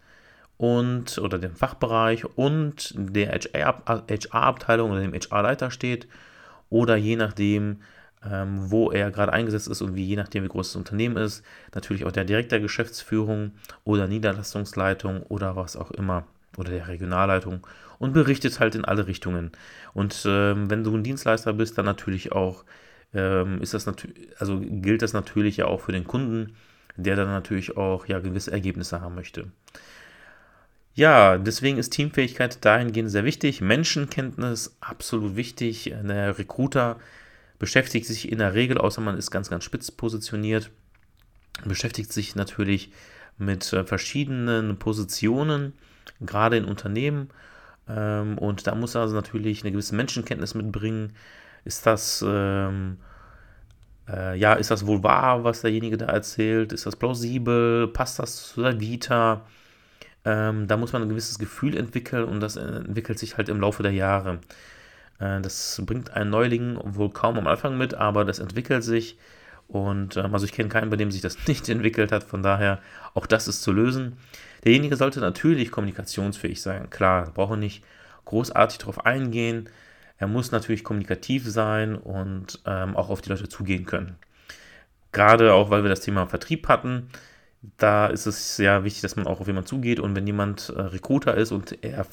und 0.57 1.17
oder 1.17 1.39
dem 1.39 1.55
Fachbereich 1.55 2.25
und 2.37 2.93
der 2.97 3.31
HR-Abteilung 3.31 4.91
oder 4.91 4.99
dem 4.99 5.13
HR-Leiter 5.13 5.71
steht 5.71 6.09
oder 6.69 6.97
je 6.97 7.15
nachdem, 7.15 7.77
ähm, 8.25 8.71
wo 8.71 8.91
er 8.91 9.11
gerade 9.11 9.33
eingesetzt 9.33 9.67
ist 9.67 9.81
und 9.81 9.95
wie 9.95 10.03
je 10.03 10.15
nachdem, 10.15 10.43
wie 10.43 10.49
groß 10.49 10.69
das 10.69 10.75
Unternehmen 10.75 11.17
ist, 11.17 11.43
natürlich 11.73 12.05
auch 12.05 12.11
der 12.11 12.25
Direktor 12.25 12.59
Geschäftsführung 12.59 13.51
oder 13.83 14.07
Niederlassungsleitung 14.07 15.23
oder 15.23 15.55
was 15.55 15.75
auch 15.75 15.91
immer 15.91 16.25
oder 16.57 16.71
der 16.71 16.87
Regionalleitung 16.87 17.65
und 17.99 18.13
berichtet 18.13 18.59
halt 18.59 18.75
in 18.75 18.85
alle 18.85 19.07
Richtungen. 19.07 19.51
Und 19.93 20.23
ähm, 20.25 20.69
wenn 20.69 20.83
du 20.83 20.95
ein 20.95 21.03
Dienstleister 21.03 21.53
bist, 21.53 21.77
dann 21.77 21.85
natürlich 21.85 22.31
auch 22.31 22.65
ähm, 23.13 23.61
ist 23.61 23.73
das 23.73 23.85
natürlich, 23.85 24.17
also 24.39 24.59
gilt 24.59 25.01
das 25.01 25.13
natürlich 25.13 25.57
ja 25.57 25.65
auch 25.65 25.81
für 25.81 25.91
den 25.91 26.05
Kunden, 26.05 26.55
der 26.95 27.15
dann 27.15 27.27
natürlich 27.27 27.77
auch 27.77 28.05
ja 28.07 28.19
gewisse 28.19 28.51
Ergebnisse 28.51 29.01
haben 29.01 29.15
möchte. 29.15 29.47
Ja, 30.93 31.37
deswegen 31.37 31.77
ist 31.77 31.91
Teamfähigkeit 31.91 32.63
dahingehend 32.65 33.09
sehr 33.09 33.23
wichtig. 33.23 33.61
Menschenkenntnis 33.61 34.75
absolut 34.81 35.35
wichtig. 35.35 35.93
Der 36.03 36.37
Recruiter 36.37 36.97
beschäftigt 37.59 38.07
sich 38.07 38.31
in 38.31 38.39
der 38.39 38.53
Regel, 38.53 38.77
außer 38.77 39.01
man 39.01 39.17
ist 39.17 39.29
ganz, 39.31 39.49
ganz 39.49 39.65
spitz 39.65 39.91
positioniert, 39.91 40.71
beschäftigt 41.65 42.11
sich 42.11 42.35
natürlich 42.35 42.91
mit 43.37 43.71
äh, 43.73 43.83
verschiedenen 43.83 44.79
Positionen, 44.79 45.73
gerade 46.21 46.57
in 46.57 46.65
Unternehmen. 46.65 47.29
Ähm, 47.87 48.37
und 48.37 48.65
da 48.65 48.75
muss 48.75 48.95
er 48.95 49.01
also 49.01 49.15
natürlich 49.15 49.63
eine 49.63 49.71
gewisse 49.71 49.95
Menschenkenntnis 49.95 50.55
mitbringen. 50.55 51.13
Ist 51.65 51.85
das, 51.85 52.23
ähm, 52.25 52.97
äh, 54.07 54.37
ja, 54.37 54.53
ist 54.53 54.71
das 54.71 54.85
wohl 54.85 55.03
wahr, 55.03 55.43
was 55.43 55.61
derjenige 55.61 55.97
da 55.97 56.05
erzählt? 56.05 56.71
Ist 56.71 56.85
das 56.85 56.95
plausibel? 56.95 57.87
Passt 57.89 58.19
das 58.19 58.53
zu 58.53 58.61
der 58.61 58.79
Vita? 58.79 59.45
Ähm, 60.25 60.67
da 60.67 60.77
muss 60.77 60.93
man 60.93 61.01
ein 61.01 61.09
gewisses 61.09 61.39
Gefühl 61.39 61.77
entwickeln 61.77 62.25
und 62.25 62.39
das 62.41 62.55
entwickelt 62.57 63.19
sich 63.19 63.37
halt 63.37 63.49
im 63.49 63.61
Laufe 63.61 63.83
der 63.83 63.93
Jahre. 63.93 64.39
Äh, 65.19 65.41
das 65.41 65.81
bringt 65.85 66.11
ein 66.13 66.29
Neuling 66.29 66.79
wohl 66.83 67.11
kaum 67.11 67.37
am 67.37 67.47
Anfang 67.47 67.77
mit, 67.77 67.93
aber 67.93 68.25
das 68.25 68.39
entwickelt 68.39 68.83
sich. 68.83 69.17
Und 69.67 70.17
ähm, 70.17 70.33
also 70.33 70.45
ich 70.45 70.51
kenne 70.51 70.69
keinen, 70.69 70.89
bei 70.89 70.95
dem 70.95 71.11
sich 71.11 71.21
das 71.21 71.37
nicht 71.47 71.69
entwickelt 71.69 72.11
hat. 72.11 72.23
Von 72.23 72.43
daher, 72.43 72.79
auch 73.13 73.25
das 73.25 73.47
ist 73.47 73.61
zu 73.61 73.71
lösen. 73.71 74.17
Derjenige 74.65 74.95
sollte 74.95 75.19
natürlich 75.19 75.71
kommunikationsfähig 75.71 76.61
sein. 76.61 76.89
Klar, 76.89 77.31
braucht 77.31 77.51
er 77.51 77.57
nicht 77.57 77.83
großartig 78.25 78.79
darauf 78.79 79.05
eingehen. 79.05 79.69
Er 80.17 80.27
muss 80.27 80.51
natürlich 80.51 80.83
kommunikativ 80.83 81.47
sein 81.47 81.95
und 81.95 82.59
ähm, 82.65 82.95
auch 82.95 83.09
auf 83.09 83.21
die 83.21 83.29
Leute 83.29 83.47
zugehen 83.47 83.85
können. 83.85 84.17
Gerade 85.11 85.53
auch, 85.53 85.69
weil 85.69 85.83
wir 85.83 85.89
das 85.89 86.01
Thema 86.01 86.27
Vertrieb 86.27 86.67
hatten, 86.67 87.09
da 87.77 88.07
ist 88.07 88.25
es 88.25 88.55
sehr 88.55 88.83
wichtig, 88.83 89.01
dass 89.01 89.15
man 89.15 89.27
auch 89.27 89.39
auf 89.39 89.47
jemanden 89.47 89.67
zugeht 89.67 89.99
und 89.99 90.15
wenn 90.15 90.27
jemand 90.27 90.69
äh, 90.69 90.81
Recruiter 90.81 91.35
ist 91.35 91.51
und 91.51 91.83
er 91.83 92.05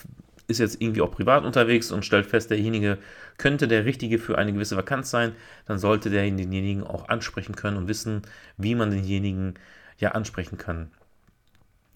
ist 0.49 0.59
jetzt 0.59 0.81
irgendwie 0.81 1.01
auch 1.01 1.11
privat 1.11 1.45
unterwegs 1.45 1.91
und 1.91 2.05
stellt 2.05 2.27
fest, 2.27 2.51
derjenige 2.51 2.99
könnte 3.37 3.69
der 3.69 3.85
Richtige 3.85 4.19
für 4.19 4.39
eine 4.39 4.53
gewisse 4.53 4.77
Vakanz 4.77 5.11
sein, 5.11 5.33
dann 5.67 5.79
sollte 5.79 6.11
der 6.11 6.23
denjenigen 6.23 6.85
auch 6.85 7.09
ansprechen 7.09 7.57
können 7.57 7.77
und 7.77 7.89
wissen, 7.89 8.23
wie 8.57 8.75
man 8.75 8.91
denjenigen 8.91 9.55
ja 9.99 10.13
ansprechen 10.13 10.59
kann. 10.59 10.91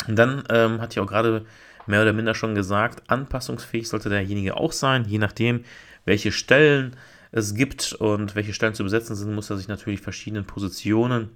Und 0.08 0.16
dann 0.16 0.44
ähm, 0.50 0.80
hatte 0.80 0.94
ich 0.94 1.00
auch 1.00 1.06
gerade 1.06 1.44
mehr 1.86 2.02
oder 2.02 2.12
minder 2.12 2.34
schon 2.34 2.54
gesagt, 2.54 3.08
anpassungsfähig 3.10 3.88
sollte 3.88 4.08
derjenige 4.08 4.56
auch 4.56 4.72
sein, 4.72 5.04
je 5.06 5.18
nachdem, 5.18 5.64
welche 6.04 6.32
Stellen 6.32 6.96
es 7.32 7.54
gibt 7.54 7.92
und 7.92 8.34
welche 8.34 8.52
Stellen 8.52 8.74
zu 8.74 8.84
besetzen 8.84 9.14
sind, 9.14 9.34
muss 9.34 9.50
er 9.50 9.56
sich 9.56 9.68
natürlich 9.68 10.00
verschiedenen 10.00 10.46
Positionen 10.46 11.30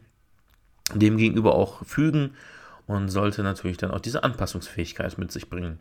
dem 0.93 1.17
gegenüber 1.17 1.55
auch 1.55 1.85
fügen 1.85 2.35
und 2.87 3.09
sollte 3.09 3.43
natürlich 3.43 3.77
dann 3.77 3.91
auch 3.91 4.01
diese 4.01 4.25
Anpassungsfähigkeit 4.25 5.17
mit 5.19 5.33
sich 5.33 5.49
bringen. 5.49 5.79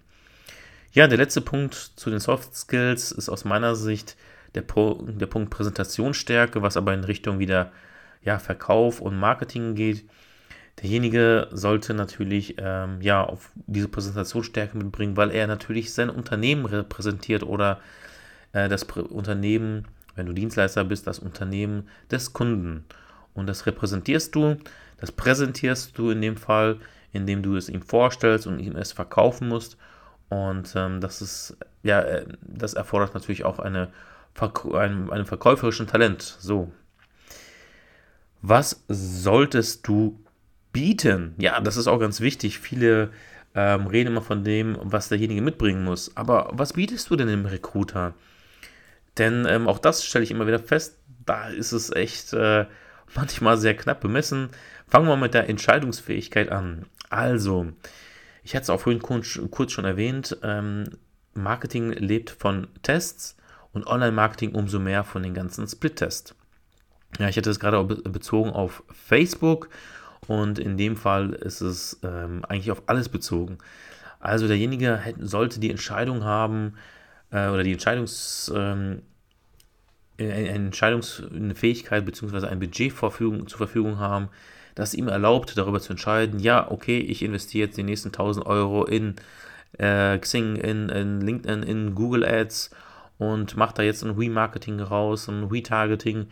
Ja, 0.93 1.07
der 1.07 1.17
letzte 1.17 1.41
Punkt 1.41 1.73
zu 1.73 2.11
den 2.11 2.19
Soft 2.19 2.55
Skills 2.55 3.11
ist 3.11 3.27
aus 3.27 3.45
meiner 3.45 3.75
Sicht 3.75 4.15
der, 4.53 4.61
Pro, 4.61 5.01
der 5.01 5.25
Punkt 5.25 5.49
Präsentationsstärke, 5.49 6.61
was 6.61 6.77
aber 6.77 6.93
in 6.93 7.03
Richtung 7.03 7.39
wieder 7.39 7.71
ja, 8.21 8.37
Verkauf 8.37 9.01
und 9.01 9.19
Marketing 9.19 9.73
geht. 9.73 10.05
Derjenige 10.83 11.47
sollte 11.51 11.95
natürlich 11.95 12.57
ähm, 12.59 13.01
ja 13.01 13.23
auf 13.23 13.51
diese 13.55 13.87
Präsentationsstärke 13.87 14.77
mitbringen, 14.77 15.17
weil 15.17 15.31
er 15.31 15.47
natürlich 15.47 15.91
sein 15.95 16.11
Unternehmen 16.11 16.65
repräsentiert 16.65 17.41
oder 17.41 17.79
äh, 18.51 18.69
das 18.69 18.85
Prä 18.85 19.01
Unternehmen, 19.01 19.87
wenn 20.13 20.27
du 20.27 20.33
Dienstleister 20.33 20.83
bist, 20.83 21.07
das 21.07 21.17
Unternehmen 21.17 21.89
des 22.11 22.33
Kunden. 22.33 22.85
Und 23.33 23.47
das 23.47 23.65
repräsentierst 23.65 24.35
du, 24.35 24.57
das 24.97 25.11
präsentierst 25.11 25.97
du 25.97 26.11
in 26.11 26.21
dem 26.21 26.37
Fall, 26.37 26.77
indem 27.13 27.41
du 27.41 27.55
es 27.55 27.67
ihm 27.67 27.81
vorstellst 27.81 28.45
und 28.45 28.59
ihm 28.59 28.75
es 28.75 28.91
verkaufen 28.91 29.47
musst. 29.47 29.75
Und 30.33 30.73
ähm, 30.75 30.99
das 30.99 31.21
ist, 31.21 31.55
ja, 31.83 32.01
äh, 32.01 32.25
das 32.41 32.73
erfordert 32.73 33.13
natürlich 33.13 33.45
auch 33.45 33.59
eine, 33.59 33.89
einen, 34.73 35.11
einen 35.11 35.25
verkäuferischen 35.27 35.85
Talent. 35.85 36.23
So. 36.39 36.71
Was 38.41 38.83
solltest 38.87 39.87
du 39.87 40.19
bieten? 40.71 41.35
Ja, 41.37 41.61
das 41.61 41.77
ist 41.77 41.85
auch 41.85 41.99
ganz 41.99 42.19
wichtig. 42.19 42.57
Viele 42.57 43.11
ähm, 43.53 43.85
reden 43.85 44.07
immer 44.07 44.23
von 44.23 44.43
dem, 44.43 44.75
was 44.81 45.09
derjenige 45.09 45.43
mitbringen 45.43 45.83
muss. 45.83 46.17
Aber 46.17 46.49
was 46.51 46.73
bietest 46.73 47.11
du 47.11 47.15
denn 47.15 47.27
dem 47.27 47.45
Recruiter? 47.45 48.15
Denn 49.19 49.45
ähm, 49.47 49.67
auch 49.67 49.77
das 49.77 50.03
stelle 50.03 50.23
ich 50.23 50.31
immer 50.31 50.47
wieder 50.47 50.57
fest, 50.57 50.97
da 51.27 51.49
ist 51.49 51.73
es 51.73 51.91
echt 51.91 52.33
äh, 52.33 52.65
manchmal 53.13 53.59
sehr 53.59 53.77
knapp 53.77 54.01
bemessen. 54.01 54.49
Fangen 54.87 55.07
wir 55.07 55.15
mit 55.15 55.35
der 55.35 55.47
Entscheidungsfähigkeit 55.47 56.51
an. 56.51 56.87
Also, 57.11 57.67
ich 58.43 58.55
hatte 58.55 58.63
es 58.63 58.69
auch 58.69 58.81
vorhin 58.81 59.01
kurz, 59.01 59.71
schon 59.71 59.85
erwähnt, 59.85 60.37
ähm, 60.43 60.89
Marketing 61.33 61.91
lebt 61.91 62.29
von 62.29 62.67
Tests 62.83 63.37
und 63.71 63.87
Online-Marketing 63.87 64.53
umso 64.53 64.79
mehr 64.79 65.03
von 65.03 65.23
den 65.23 65.33
ganzen 65.33 65.67
Split-Tests. 65.67 66.35
Ja, 67.19 67.29
ich 67.29 67.37
hatte 67.37 67.49
es 67.49 67.59
gerade 67.59 67.83
bezogen 67.83 68.51
auf 68.51 68.83
Facebook 68.91 69.69
und 70.27 70.59
in 70.59 70.77
dem 70.77 70.95
Fall 70.95 71.33
ist 71.33 71.61
es 71.61 71.99
ähm, 72.03 72.43
eigentlich 72.47 72.71
auf 72.71 72.83
alles 72.87 73.09
bezogen. 73.09 73.57
Also 74.19 74.47
derjenige 74.47 74.97
hätte, 74.97 75.25
sollte 75.25 75.59
die 75.59 75.69
Entscheidung 75.69 76.23
haben 76.23 76.75
äh, 77.31 77.49
oder 77.49 77.63
die 77.63 77.73
Entscheidungs, 77.73 78.51
ähm, 78.55 79.01
eine 80.17 80.49
Entscheidungsfähigkeit 80.49 82.05
bzw. 82.05 82.47
ein 82.47 82.59
Budget 82.59 82.93
zur 82.95 83.57
Verfügung 83.57 83.99
haben, 83.99 84.29
das 84.75 84.93
ihm 84.93 85.07
erlaubt, 85.07 85.57
darüber 85.57 85.79
zu 85.79 85.93
entscheiden, 85.93 86.39
ja, 86.39 86.69
okay, 86.69 86.99
ich 86.99 87.21
investiere 87.21 87.67
jetzt 87.67 87.77
die 87.77 87.83
nächsten 87.83 88.09
1000 88.09 88.45
Euro 88.45 88.85
in 88.85 89.15
äh, 89.77 90.17
Xing, 90.17 90.55
in, 90.55 90.89
in, 90.89 91.21
LinkedIn, 91.21 91.63
in 91.63 91.95
Google 91.95 92.25
Ads 92.25 92.71
und 93.17 93.55
mache 93.57 93.75
da 93.75 93.83
jetzt 93.83 94.03
ein 94.03 94.11
Remarketing 94.11 94.79
raus, 94.79 95.27
ein 95.27 95.45
Retargeting 95.45 96.27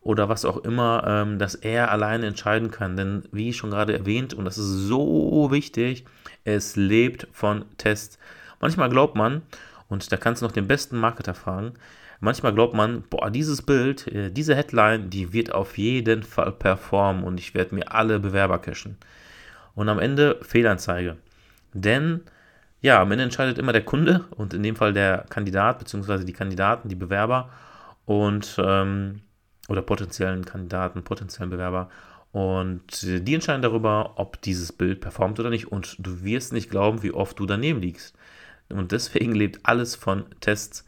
oder 0.00 0.28
was 0.28 0.44
auch 0.44 0.58
immer, 0.58 1.04
ähm, 1.06 1.38
dass 1.38 1.54
er 1.54 1.90
alleine 1.90 2.26
entscheiden 2.26 2.70
kann. 2.70 2.96
Denn 2.96 3.24
wie 3.32 3.52
schon 3.52 3.70
gerade 3.70 3.92
erwähnt, 3.92 4.34
und 4.34 4.44
das 4.44 4.58
ist 4.58 4.86
so 4.86 5.48
wichtig, 5.50 6.04
es 6.44 6.76
lebt 6.76 7.28
von 7.32 7.64
Tests. 7.76 8.18
Manchmal 8.60 8.88
glaubt 8.88 9.16
man, 9.16 9.42
und 9.88 10.10
da 10.12 10.16
kannst 10.16 10.42
du 10.42 10.46
noch 10.46 10.52
den 10.52 10.68
besten 10.68 10.98
Marketer 10.98 11.34
fragen, 11.34 11.74
manchmal 12.20 12.54
glaubt 12.54 12.74
man, 12.74 13.02
boah, 13.08 13.30
dieses 13.30 13.62
Bild, 13.62 14.06
äh, 14.08 14.30
diese 14.30 14.54
Headline, 14.54 15.10
die 15.10 15.32
wird 15.32 15.52
auf 15.52 15.78
jeden 15.78 16.22
Fall 16.22 16.52
performen 16.52 17.24
und 17.24 17.38
ich 17.38 17.54
werde 17.54 17.74
mir 17.74 17.92
alle 17.92 18.18
Bewerber 18.18 18.58
cashen. 18.58 18.96
Und 19.74 19.88
am 19.88 19.98
Ende 19.98 20.38
Fehlanzeige. 20.42 21.16
Denn 21.72 22.22
ja, 22.80 23.00
am 23.00 23.10
Ende 23.10 23.24
entscheidet 23.24 23.58
immer 23.58 23.72
der 23.72 23.84
Kunde 23.84 24.24
und 24.30 24.54
in 24.54 24.62
dem 24.62 24.76
Fall 24.76 24.92
der 24.92 25.24
Kandidat 25.28 25.78
bzw. 25.78 26.24
die 26.24 26.32
Kandidaten, 26.32 26.88
die 26.88 26.94
Bewerber 26.94 27.50
und 28.04 28.56
ähm, 28.58 29.22
oder 29.68 29.82
potenziellen 29.82 30.44
Kandidaten, 30.44 31.02
potenziellen 31.02 31.50
Bewerber. 31.50 31.90
Und 32.32 33.02
die 33.02 33.34
entscheiden 33.34 33.62
darüber, 33.62 34.14
ob 34.16 34.40
dieses 34.42 34.72
Bild 34.72 35.00
performt 35.00 35.40
oder 35.40 35.50
nicht. 35.50 35.70
Und 35.70 35.96
du 35.98 36.22
wirst 36.22 36.52
nicht 36.52 36.70
glauben, 36.70 37.02
wie 37.02 37.12
oft 37.12 37.38
du 37.38 37.46
daneben 37.46 37.80
liegst. 37.80 38.16
Und 38.70 38.92
deswegen 38.92 39.32
lebt 39.32 39.60
alles 39.64 39.94
von 39.94 40.26
Tests. 40.40 40.84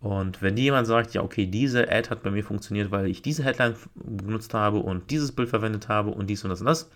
Und 0.00 0.42
wenn 0.42 0.56
dir 0.56 0.64
jemand 0.64 0.86
sagt, 0.86 1.14
ja, 1.14 1.22
okay, 1.22 1.46
diese 1.46 1.90
Ad 1.90 2.10
hat 2.10 2.22
bei 2.22 2.30
mir 2.30 2.44
funktioniert, 2.44 2.90
weil 2.90 3.06
ich 3.06 3.22
diese 3.22 3.44
Headline 3.44 3.74
benutzt 3.94 4.52
habe 4.52 4.78
und 4.78 5.10
dieses 5.10 5.32
Bild 5.32 5.48
verwendet 5.48 5.88
habe 5.88 6.10
und 6.10 6.28
dies 6.28 6.44
und 6.44 6.50
das 6.50 6.60
und 6.60 6.66
das, 6.66 6.90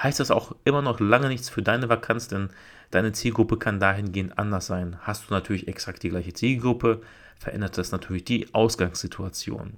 heißt 0.00 0.20
das 0.20 0.30
auch 0.30 0.54
immer 0.64 0.82
noch 0.82 1.00
lange 1.00 1.28
nichts 1.28 1.48
für 1.48 1.62
deine 1.62 1.88
Vakanz, 1.88 2.28
denn 2.28 2.50
deine 2.90 3.12
Zielgruppe 3.12 3.56
kann 3.56 3.80
dahingehend 3.80 4.38
anders 4.38 4.66
sein. 4.66 4.96
Hast 5.02 5.28
du 5.28 5.34
natürlich 5.34 5.68
exakt 5.68 6.02
die 6.02 6.08
gleiche 6.10 6.32
Zielgruppe, 6.32 7.02
verändert 7.38 7.78
das 7.78 7.92
natürlich 7.92 8.24
die 8.24 8.54
Ausgangssituation. 8.54 9.74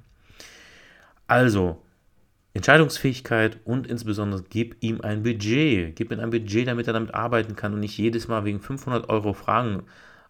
Also, 1.26 1.81
Entscheidungsfähigkeit 2.54 3.58
und 3.64 3.86
insbesondere 3.86 4.42
gib 4.48 4.76
ihm 4.80 5.00
ein 5.00 5.22
Budget. 5.22 5.96
Gib 5.96 6.12
ihm 6.12 6.20
ein 6.20 6.30
Budget, 6.30 6.68
damit 6.68 6.86
er 6.86 6.92
damit 6.92 7.14
arbeiten 7.14 7.56
kann 7.56 7.72
und 7.72 7.80
nicht 7.80 7.96
jedes 7.96 8.28
Mal 8.28 8.44
wegen 8.44 8.60
500 8.60 9.08
Euro 9.08 9.32
fragen 9.32 9.84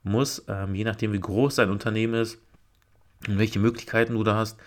muss, 0.04 0.44
ähm, 0.48 0.74
je 0.74 0.84
nachdem 0.84 1.12
wie 1.12 1.20
groß 1.20 1.56
dein 1.56 1.70
Unternehmen 1.70 2.14
ist 2.14 2.38
und 3.28 3.38
welche 3.38 3.58
Möglichkeiten 3.58 4.14
du 4.14 4.24
da 4.24 4.36
hast, 4.36 4.58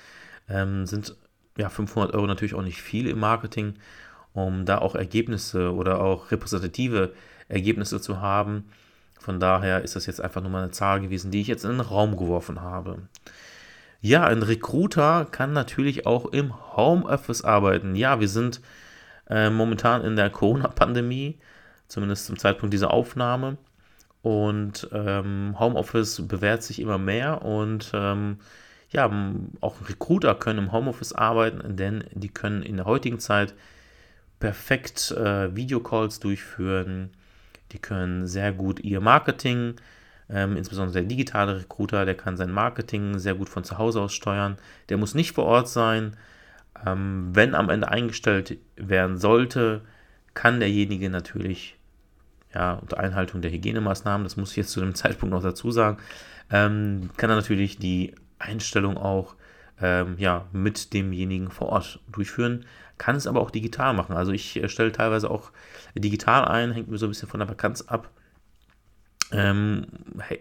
ähm, 0.49 0.85
sind 0.85 1.15
ja 1.57 1.69
500 1.69 2.13
Euro 2.13 2.27
natürlich 2.27 2.53
auch 2.53 2.61
nicht 2.61 2.81
viel 2.81 3.07
im 3.07 3.19
Marketing, 3.19 3.75
um 4.33 4.65
da 4.65 4.79
auch 4.79 4.95
Ergebnisse 4.95 5.73
oder 5.73 6.01
auch 6.01 6.31
repräsentative 6.31 7.13
Ergebnisse 7.47 8.01
zu 8.01 8.21
haben. 8.21 8.65
Von 9.19 9.39
daher 9.39 9.81
ist 9.81 9.95
das 9.95 10.05
jetzt 10.05 10.21
einfach 10.21 10.41
nur 10.41 10.51
mal 10.51 10.63
eine 10.63 10.71
Zahl 10.71 11.01
gewesen, 11.01 11.31
die 11.31 11.41
ich 11.41 11.47
jetzt 11.47 11.63
in 11.63 11.71
den 11.71 11.79
Raum 11.79 12.17
geworfen 12.17 12.61
habe. 12.61 12.99
Ja, 14.05 14.25
ein 14.25 14.43
Recruiter 14.43 15.25
kann 15.31 15.51
natürlich 15.51 16.05
auch 16.05 16.27
im 16.27 16.53
Homeoffice 16.77 17.43
arbeiten. 17.43 17.95
Ja, 17.95 18.19
wir 18.19 18.29
sind 18.29 18.61
äh, 19.27 19.49
momentan 19.49 20.03
in 20.03 20.15
der 20.15 20.29
Corona-Pandemie, 20.29 21.39
zumindest 21.87 22.27
zum 22.27 22.37
Zeitpunkt 22.37 22.71
dieser 22.71 22.93
Aufnahme. 22.93 23.57
Und 24.21 24.87
ähm, 24.91 25.55
Homeoffice 25.57 26.21
bewährt 26.27 26.61
sich 26.61 26.79
immer 26.79 26.99
mehr 26.99 27.41
und 27.41 27.89
ähm, 27.95 28.37
ja, 28.91 29.11
auch 29.61 29.77
Recruiter 29.89 30.35
können 30.35 30.59
im 30.59 30.71
Homeoffice 30.71 31.13
arbeiten, 31.13 31.75
denn 31.75 32.03
die 32.11 32.29
können 32.29 32.61
in 32.61 32.77
der 32.77 32.85
heutigen 32.85 33.17
Zeit 33.17 33.55
perfekt 34.39 35.09
äh, 35.17 35.55
Videocalls 35.55 36.19
durchführen. 36.19 37.09
Die 37.71 37.79
können 37.79 38.27
sehr 38.27 38.53
gut 38.53 38.81
ihr 38.81 39.01
Marketing 39.01 39.77
Ähm, 40.29 40.57
insbesondere 40.57 41.01
der 41.01 41.09
digitale 41.09 41.57
Recruiter, 41.57 42.05
der 42.05 42.15
kann 42.15 42.37
sein 42.37 42.51
Marketing 42.51 43.19
sehr 43.19 43.35
gut 43.35 43.49
von 43.49 43.63
zu 43.63 43.77
Hause 43.77 44.01
aus 44.01 44.13
steuern. 44.13 44.57
Der 44.89 44.97
muss 44.97 45.13
nicht 45.13 45.33
vor 45.33 45.45
Ort 45.45 45.69
sein. 45.69 46.17
Ähm, 46.85 47.29
wenn 47.33 47.55
am 47.55 47.69
Ende 47.69 47.89
eingestellt 47.89 48.57
werden 48.75 49.17
sollte, 49.17 49.81
kann 50.33 50.59
derjenige 50.59 51.09
natürlich 51.09 51.77
ja, 52.53 52.73
unter 52.73 52.99
Einhaltung 52.99 53.41
der 53.41 53.51
Hygienemaßnahmen, 53.51 54.23
das 54.23 54.37
muss 54.37 54.51
ich 54.51 54.57
jetzt 54.57 54.71
zu 54.71 54.79
dem 54.79 54.95
Zeitpunkt 54.95 55.33
noch 55.33 55.43
dazu 55.43 55.71
sagen, 55.71 55.97
ähm, 56.49 57.09
kann 57.17 57.29
er 57.29 57.35
natürlich 57.35 57.77
die 57.77 58.15
Einstellung 58.39 58.97
auch 58.97 59.35
ähm, 59.81 60.15
ja, 60.17 60.45
mit 60.53 60.93
demjenigen 60.93 61.51
vor 61.51 61.69
Ort 61.69 61.99
durchführen, 62.11 62.65
kann 62.97 63.15
es 63.15 63.27
aber 63.27 63.41
auch 63.41 63.51
digital 63.51 63.93
machen. 63.93 64.15
Also 64.15 64.31
ich 64.31 64.55
äh, 64.55 64.69
stelle 64.69 64.91
teilweise 64.91 65.29
auch 65.29 65.51
digital 65.95 66.45
ein, 66.45 66.71
hängt 66.71 66.89
mir 66.89 66.97
so 66.97 67.07
ein 67.07 67.09
bisschen 67.09 67.27
von 67.27 67.39
der 67.39 67.49
Vakanz 67.49 67.81
ab. 67.81 68.09
Ähm, 69.35 69.87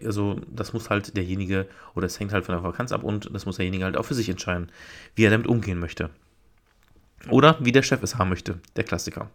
also 0.05 0.41
das 0.51 0.73
muss 0.73 0.91
halt 0.91 1.17
derjenige, 1.17 1.67
oder 1.95 2.07
es 2.07 2.19
hängt 2.21 2.33
halt 2.33 2.45
von 2.45 2.55
der 2.55 2.63
Vakanz 2.63 2.93
ab 2.93 3.03
und 3.03 3.35
das 3.35 3.47
muss 3.47 3.57
derjenige 3.57 3.85
halt 3.85 3.97
auch 3.97 4.05
für 4.05 4.15
sich 4.15 4.29
entscheiden, 4.29 4.71
wie 5.15 5.25
er 5.25 5.31
damit 5.31 5.47
umgehen 5.47 5.79
möchte. 5.79 6.11
Oder 7.29 7.57
wie 7.61 7.73
der 7.73 7.83
Chef 7.83 8.03
es 8.03 8.17
haben 8.17 8.29
möchte, 8.29 8.61
der 8.77 8.85
Klassiker. 8.85 9.31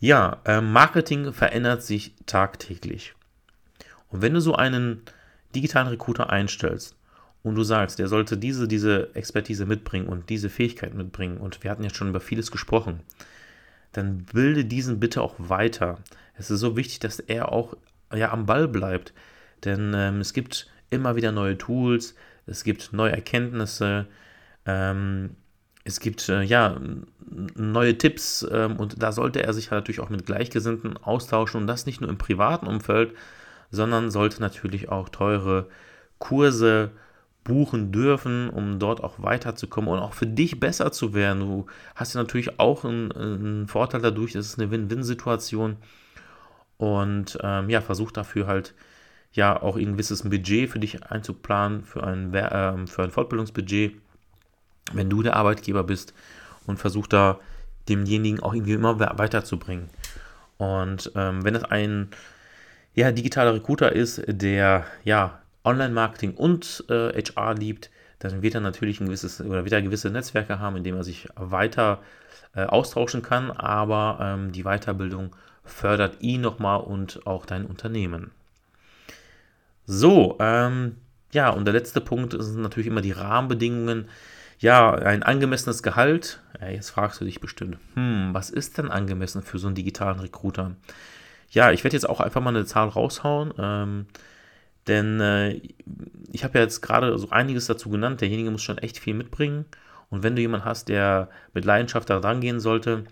Ja, 0.00 0.40
äh, 0.44 0.60
Marketing 0.60 1.32
verändert 1.32 1.82
sich 1.82 2.14
tagtäglich. 2.26 3.14
Und 4.08 4.22
wenn 4.22 4.34
du 4.34 4.40
so 4.40 4.54
einen 4.54 5.02
digitalen 5.54 5.88
Recruiter 5.88 6.30
einstellst 6.30 6.96
und 7.42 7.54
du 7.54 7.62
sagst, 7.62 7.98
der 7.98 8.08
sollte 8.08 8.36
diese, 8.36 8.68
diese 8.68 9.14
Expertise 9.14 9.66
mitbringen 9.66 10.08
und 10.08 10.28
diese 10.28 10.50
Fähigkeit 10.50 10.94
mitbringen, 10.94 11.38
und 11.38 11.62
wir 11.62 11.70
hatten 11.70 11.84
ja 11.84 11.92
schon 11.92 12.08
über 12.08 12.20
vieles 12.20 12.50
gesprochen, 12.50 13.00
dann 13.92 14.24
bilde 14.24 14.64
diesen 14.64 15.00
bitte 15.00 15.22
auch 15.22 15.34
weiter. 15.38 15.98
Es 16.34 16.50
ist 16.50 16.60
so 16.60 16.76
wichtig, 16.76 17.00
dass 17.00 17.20
er 17.20 17.52
auch 17.52 17.76
ja, 18.14 18.32
am 18.32 18.46
Ball 18.46 18.68
bleibt, 18.68 19.12
denn 19.64 19.92
ähm, 19.94 20.20
es 20.20 20.32
gibt 20.32 20.68
immer 20.90 21.16
wieder 21.16 21.32
neue 21.32 21.58
Tools, 21.58 22.14
es 22.46 22.64
gibt 22.64 22.92
neue 22.92 23.12
Erkenntnisse, 23.12 24.06
ähm, 24.66 25.36
es 25.84 26.00
gibt 26.00 26.28
äh, 26.28 26.42
ja 26.42 26.78
neue 27.56 27.96
Tipps 27.98 28.46
ähm, 28.50 28.76
und 28.76 29.02
da 29.02 29.12
sollte 29.12 29.42
er 29.42 29.52
sich 29.52 29.70
halt 29.70 29.82
natürlich 29.82 30.00
auch 30.00 30.10
mit 30.10 30.26
Gleichgesinnten 30.26 30.96
austauschen 30.96 31.62
und 31.62 31.66
das 31.66 31.86
nicht 31.86 32.00
nur 32.00 32.10
im 32.10 32.18
privaten 32.18 32.66
Umfeld, 32.66 33.14
sondern 33.70 34.10
sollte 34.10 34.40
natürlich 34.40 34.88
auch 34.88 35.08
teure 35.08 35.68
Kurse 36.18 36.90
buchen 37.44 37.92
dürfen, 37.92 38.50
um 38.50 38.78
dort 38.78 39.02
auch 39.02 39.22
weiterzukommen 39.22 39.90
und 39.90 39.98
auch 40.00 40.12
für 40.12 40.26
dich 40.26 40.60
besser 40.60 40.92
zu 40.92 41.14
werden. 41.14 41.40
Du 41.40 41.66
hast 41.94 42.14
ja 42.14 42.20
natürlich 42.20 42.60
auch 42.60 42.84
einen, 42.84 43.10
einen 43.12 43.68
Vorteil 43.68 44.02
dadurch, 44.02 44.34
das 44.34 44.46
ist 44.46 44.58
eine 44.58 44.70
Win-Win-Situation 44.70 45.76
und 46.78 47.38
ähm, 47.42 47.68
ja, 47.68 47.80
versuch 47.80 48.10
dafür 48.12 48.46
halt 48.46 48.74
ja 49.32 49.60
auch 49.60 49.76
ein 49.76 49.92
gewisses 49.92 50.22
Budget 50.22 50.70
für 50.70 50.78
dich 50.78 51.04
einzuplanen, 51.04 51.84
für 51.84 52.02
ein, 52.02 52.32
äh, 52.32 52.86
für 52.86 53.02
ein 53.02 53.10
Fortbildungsbudget, 53.10 53.94
wenn 54.92 55.10
du 55.10 55.22
der 55.22 55.36
Arbeitgeber 55.36 55.84
bist 55.84 56.14
und 56.66 56.78
versuch 56.78 57.06
da 57.06 57.38
demjenigen 57.88 58.40
auch 58.40 58.54
irgendwie 58.54 58.72
immer 58.72 58.98
weiterzubringen. 58.98 59.90
Und 60.56 61.12
ähm, 61.14 61.44
wenn 61.44 61.54
es 61.54 61.64
ein 61.64 62.08
ja, 62.94 63.12
digitaler 63.12 63.54
Recruiter 63.54 63.92
ist, 63.92 64.22
der 64.26 64.84
ja 65.04 65.40
Online-Marketing 65.64 66.34
und 66.34 66.84
äh, 66.88 67.22
HR 67.22 67.54
liebt, 67.54 67.90
dann 68.18 68.42
wird 68.42 68.54
er 68.54 68.60
natürlich 68.60 69.00
ein 69.00 69.06
gewisses 69.06 69.40
oder 69.40 69.64
wird 69.64 69.72
er 69.72 69.82
gewisse 69.82 70.10
Netzwerke 70.10 70.58
haben, 70.58 70.76
in 70.76 70.84
denen 70.84 70.98
er 70.98 71.04
sich 71.04 71.28
weiter 71.36 72.02
äh, 72.54 72.64
austauschen 72.64 73.22
kann, 73.22 73.50
aber 73.50 74.18
ähm, 74.20 74.52
die 74.52 74.64
Weiterbildung 74.64 75.36
fördert 75.68 76.20
ihn 76.20 76.40
nochmal 76.40 76.80
und 76.80 77.26
auch 77.26 77.46
dein 77.46 77.66
Unternehmen. 77.66 78.30
So, 79.86 80.36
ähm, 80.40 80.96
ja, 81.32 81.50
und 81.50 81.64
der 81.64 81.74
letzte 81.74 82.00
Punkt 82.00 82.34
sind 82.38 82.60
natürlich 82.60 82.86
immer 82.86 83.00
die 83.00 83.12
Rahmenbedingungen. 83.12 84.08
Ja, 84.58 84.92
ein 84.92 85.22
angemessenes 85.22 85.82
Gehalt. 85.82 86.40
Ja, 86.60 86.68
jetzt 86.68 86.90
fragst 86.90 87.20
du 87.20 87.24
dich 87.24 87.40
bestimmt, 87.40 87.78
hm, 87.94 88.30
was 88.32 88.50
ist 88.50 88.78
denn 88.78 88.90
angemessen 88.90 89.42
für 89.42 89.58
so 89.58 89.68
einen 89.68 89.76
digitalen 89.76 90.20
Recruiter? 90.20 90.74
Ja, 91.50 91.72
ich 91.72 91.84
werde 91.84 91.96
jetzt 91.96 92.08
auch 92.08 92.20
einfach 92.20 92.40
mal 92.42 92.50
eine 92.50 92.66
Zahl 92.66 92.88
raushauen, 92.88 93.54
ähm, 93.58 94.06
denn 94.86 95.20
äh, 95.20 95.60
ich 96.32 96.44
habe 96.44 96.58
ja 96.58 96.64
jetzt 96.64 96.80
gerade 96.80 97.16
so 97.18 97.30
einiges 97.30 97.66
dazu 97.66 97.90
genannt. 97.90 98.20
Derjenige 98.20 98.50
muss 98.50 98.62
schon 98.62 98.78
echt 98.78 98.98
viel 98.98 99.14
mitbringen. 99.14 99.66
Und 100.10 100.22
wenn 100.22 100.34
du 100.34 100.42
jemanden 100.42 100.66
hast, 100.66 100.88
der 100.88 101.28
mit 101.52 101.64
Leidenschaft 101.64 102.10
da 102.10 102.18
rangehen 102.18 102.60
sollte, 102.60 103.04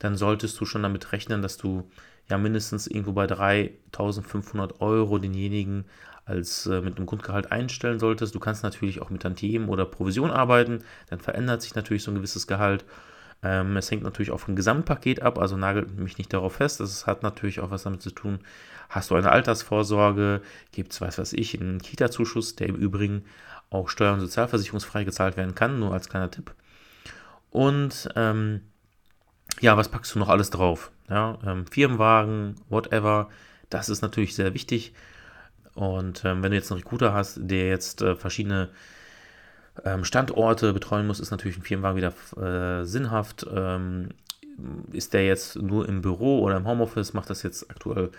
dann 0.00 0.16
solltest 0.16 0.60
du 0.60 0.64
schon 0.64 0.82
damit 0.82 1.12
rechnen, 1.12 1.42
dass 1.42 1.56
du 1.56 1.88
ja 2.28 2.38
mindestens 2.38 2.88
irgendwo 2.88 3.12
bei 3.12 3.26
3500 3.26 4.80
Euro 4.80 5.18
denjenigen 5.18 5.84
als 6.24 6.66
äh, 6.66 6.80
mit 6.80 6.96
einem 6.96 7.06
Grundgehalt 7.06 7.52
einstellen 7.52 7.98
solltest. 7.98 8.34
Du 8.34 8.40
kannst 8.40 8.62
natürlich 8.62 9.02
auch 9.02 9.10
mit 9.10 9.22
Tantiemen 9.22 9.68
oder 9.68 9.84
Provision 9.84 10.30
arbeiten, 10.30 10.82
dann 11.08 11.20
verändert 11.20 11.62
sich 11.62 11.74
natürlich 11.74 12.02
so 12.02 12.10
ein 12.10 12.16
gewisses 12.16 12.46
Gehalt. 12.46 12.84
Ähm, 13.42 13.76
es 13.76 13.90
hängt 13.90 14.02
natürlich 14.02 14.30
auch 14.30 14.40
vom 14.40 14.56
Gesamtpaket 14.56 15.22
ab, 15.22 15.38
also 15.38 15.56
nagelt 15.56 15.98
mich 15.98 16.18
nicht 16.18 16.32
darauf 16.32 16.54
fest. 16.54 16.80
Das 16.80 17.06
hat 17.06 17.22
natürlich 17.22 17.60
auch 17.60 17.70
was 17.70 17.82
damit 17.82 18.02
zu 18.02 18.10
tun, 18.10 18.40
hast 18.88 19.10
du 19.10 19.14
eine 19.14 19.30
Altersvorsorge, 19.30 20.40
gibt 20.72 20.92
es, 20.92 21.00
was 21.00 21.18
weiß 21.18 21.32
ich, 21.34 21.60
einen 21.60 21.80
Kita-Zuschuss, 21.80 22.56
der 22.56 22.68
im 22.68 22.76
Übrigen 22.76 23.24
auch 23.70 23.88
steuer- 23.88 24.14
und 24.14 24.20
sozialversicherungsfrei 24.20 25.04
gezahlt 25.04 25.36
werden 25.36 25.54
kann, 25.54 25.78
nur 25.78 25.92
als 25.92 26.08
kleiner 26.08 26.30
Tipp. 26.30 26.54
Und 27.50 28.08
ähm, 28.14 28.60
ja, 29.60 29.76
was 29.76 29.88
packst 29.88 30.14
du 30.14 30.18
noch 30.18 30.28
alles 30.28 30.50
drauf? 30.50 30.90
Ja, 31.08 31.38
ähm, 31.44 31.66
Firmenwagen, 31.66 32.56
whatever, 32.68 33.28
das 33.68 33.88
ist 33.88 34.02
natürlich 34.02 34.34
sehr 34.34 34.54
wichtig. 34.54 34.92
Und 35.74 36.24
ähm, 36.24 36.42
wenn 36.42 36.50
du 36.50 36.56
jetzt 36.56 36.70
einen 36.70 36.80
Recruiter 36.80 37.12
hast, 37.12 37.38
der 37.42 37.68
jetzt 37.68 38.02
äh, 38.02 38.16
verschiedene 38.16 38.68
ähm, 39.84 40.04
Standorte 40.04 40.72
betreuen 40.72 41.06
muss, 41.06 41.20
ist 41.20 41.30
natürlich 41.30 41.56
ein 41.58 41.62
Firmenwagen 41.62 41.96
wieder 41.96 42.80
äh, 42.80 42.84
sinnhaft. 42.84 43.46
Ähm, 43.52 44.10
ist 44.92 45.14
der 45.14 45.26
jetzt 45.26 45.56
nur 45.56 45.88
im 45.88 46.02
Büro 46.02 46.40
oder 46.40 46.56
im 46.56 46.66
Homeoffice, 46.66 47.14
macht 47.14 47.30
das 47.30 47.42
jetzt 47.42 47.70
aktuell 47.70 48.10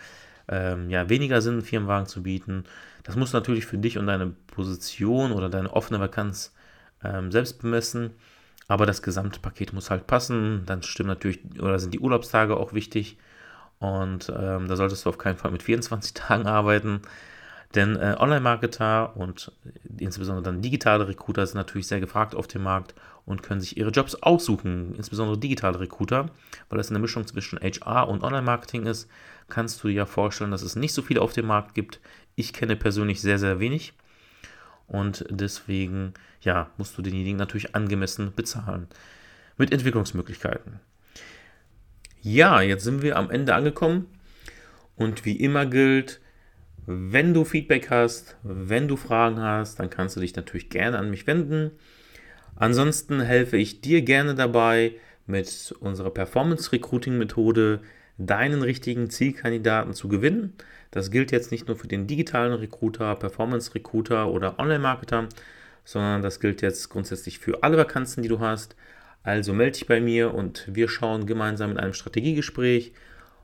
ähm, 0.48 0.90
ja, 0.90 1.08
weniger 1.10 1.42
Sinn, 1.42 1.54
einen 1.54 1.62
Firmenwagen 1.62 2.08
zu 2.08 2.24
bieten. 2.24 2.66
Das 3.04 3.16
musst 3.16 3.34
du 3.34 3.38
natürlich 3.38 3.66
für 3.66 3.78
dich 3.78 3.98
und 3.98 4.08
deine 4.08 4.34
Position 4.48 5.32
oder 5.32 5.50
deine 5.50 5.72
offene 5.74 6.00
Vakanz 6.00 6.54
ähm, 7.04 7.32
selbst 7.32 7.62
bemessen. 7.62 8.12
Aber 8.72 8.86
das 8.86 9.02
Gesamtpaket 9.02 9.74
muss 9.74 9.90
halt 9.90 10.08
passen. 10.08 10.64
Dann 10.66 10.82
stimmt 10.82 11.10
natürlich, 11.10 11.42
oder 11.60 11.78
sind 11.78 11.94
die 11.94 12.00
Urlaubstage 12.00 12.56
auch 12.56 12.72
wichtig. 12.72 13.18
Und 13.80 14.32
ähm, 14.34 14.70
da 14.70 14.78
solltest 14.78 15.04
du 15.04 15.10
auf 15.10 15.18
keinen 15.18 15.36
Fall 15.36 15.52
mit 15.52 15.62
24 15.62 16.14
Tagen 16.14 16.48
arbeiten. 16.48 17.02
Denn 17.76 17.98
äh, 17.98 18.16
Online-Marketer 18.18 19.18
und 19.18 19.52
insbesondere 19.98 20.44
dann 20.44 20.62
digitale 20.62 21.06
Recruiter 21.10 21.46
sind 21.46 21.58
natürlich 21.58 21.88
sehr 21.88 22.00
gefragt 22.00 22.34
auf 22.34 22.48
dem 22.48 22.64
Markt 22.64 22.96
und 23.26 23.44
können 23.44 23.60
sich 23.60 23.76
ihre 23.76 23.90
Jobs 23.92 24.16
aussuchen, 24.16 24.96
insbesondere 24.96 25.38
digitale 25.38 25.82
Recruiter, 25.82 26.30
weil 26.70 26.78
das 26.78 26.92
eine 26.92 27.00
Mischung 27.00 27.28
zwischen 27.28 27.60
HR 27.60 28.08
und 28.08 28.24
Online-Marketing 28.24 28.86
ist. 28.86 29.10
Kannst 29.50 29.84
du 29.84 29.90
dir 29.90 29.96
ja 29.96 30.06
vorstellen, 30.06 30.52
dass 30.52 30.62
es 30.62 30.78
nicht 30.78 30.94
so 30.94 31.02
viele 31.02 31.22
auf 31.22 31.34
dem 31.34 31.48
Markt 31.48 31.74
gibt. 31.76 32.00
Ich 32.36 32.54
kenne 32.54 32.78
persönlich 32.78 33.20
sehr, 33.20 33.38
sehr 33.38 33.60
wenig 33.60 33.94
und 34.92 35.26
deswegen 35.30 36.14
ja, 36.42 36.70
musst 36.78 36.98
du 36.98 37.02
denjenigen 37.02 37.38
natürlich 37.38 37.76
angemessen 37.76 38.34
bezahlen. 38.36 38.88
Mit 39.58 39.72
Entwicklungsmöglichkeiten. 39.72 40.80
Ja, 42.22 42.62
jetzt 42.62 42.84
sind 42.84 43.02
wir 43.02 43.16
am 43.16 43.32
Ende 43.32 43.56
angekommen 43.56 44.08
und 44.96 45.26
wie 45.26 45.38
immer 45.38 45.66
gilt, 45.66 46.20
wenn 46.86 47.34
du 47.34 47.46
Feedback 47.46 47.90
hast, 47.90 48.36
wenn 48.44 48.88
du 48.88 48.98
Fragen 48.98 49.40
hast, 49.40 49.80
dann 49.80 49.90
kannst 49.90 50.16
du 50.16 50.20
dich 50.20 50.36
natürlich 50.36 50.70
gerne 50.70 50.98
an 50.98 51.10
mich 51.10 51.26
wenden. 51.26 51.72
Ansonsten 52.56 53.22
helfe 53.22 53.58
ich 53.58 53.82
dir 53.82 54.02
gerne 54.02 54.36
dabei, 54.36 54.94
mit 55.28 55.74
unserer 55.80 56.10
Performance 56.10 56.72
Recruiting 56.72 57.18
Methode 57.18 57.80
deinen 58.26 58.62
richtigen 58.62 59.10
Zielkandidaten 59.10 59.94
zu 59.94 60.08
gewinnen. 60.08 60.54
Das 60.92 61.12
gilt 61.12 61.32
jetzt 61.32 61.52
nicht 61.52 61.68
nur 61.68 61.78
für 61.78 61.88
den 61.88 62.08
digitalen 62.08 62.54
Recruiter, 62.54 63.16
Performance 63.16 63.74
Recruiter 63.76 64.30
oder 64.30 64.60
Online-Marketer, 64.60 65.28
sondern 65.86 66.22
das 66.22 66.40
gilt 66.40 66.62
jetzt 66.62 66.90
grundsätzlich 66.90 67.40
für 67.40 67.64
alle 67.64 67.78
Vakanzen, 67.78 68.24
die 68.24 68.30
du 68.30 68.40
hast. 68.40 68.76
Also 69.24 69.54
melde 69.54 69.74
dich 69.74 69.88
bei 69.88 70.02
mir 70.02 70.34
und 70.34 70.66
wir 70.68 70.90
schauen 70.90 71.26
gemeinsam 71.26 71.72
in 71.72 71.78
einem 71.78 71.94
Strategiegespräch, 71.94 72.94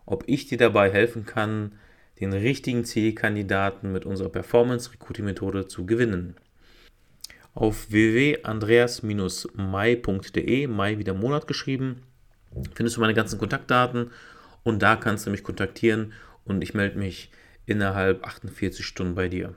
ob 0.06 0.24
ich 0.28 0.48
dir 0.48 0.58
dabei 0.58 0.92
helfen 0.92 1.26
kann, 1.26 1.74
den 2.20 2.34
richtigen 2.34 2.84
Zielkandidaten 2.84 3.92
mit 3.92 4.06
unserer 4.06 4.30
Performance 4.30 4.92
Recruiting 4.92 5.26
Methode 5.26 5.68
zu 5.68 5.86
gewinnen. 5.86 6.36
Auf 7.54 7.92
www.andreas-mai.de, 7.92 10.68
Mai 10.68 10.98
wieder 10.98 11.14
Monat 11.14 11.48
geschrieben, 11.48 12.02
findest 12.74 12.98
du 12.98 13.02
meine 13.02 13.14
ganzen 13.14 13.40
Kontaktdaten 13.40 14.12
und 14.68 14.82
da 14.82 14.98
kannst 14.98 15.26
du 15.26 15.30
mich 15.30 15.44
kontaktieren 15.44 16.12
und 16.44 16.62
ich 16.62 16.74
melde 16.74 17.00
mich 17.00 17.32
innerhalb 17.66 18.28
48 18.28 18.86
Stunden 18.86 19.16
bei 19.16 19.30
dir. 19.30 19.54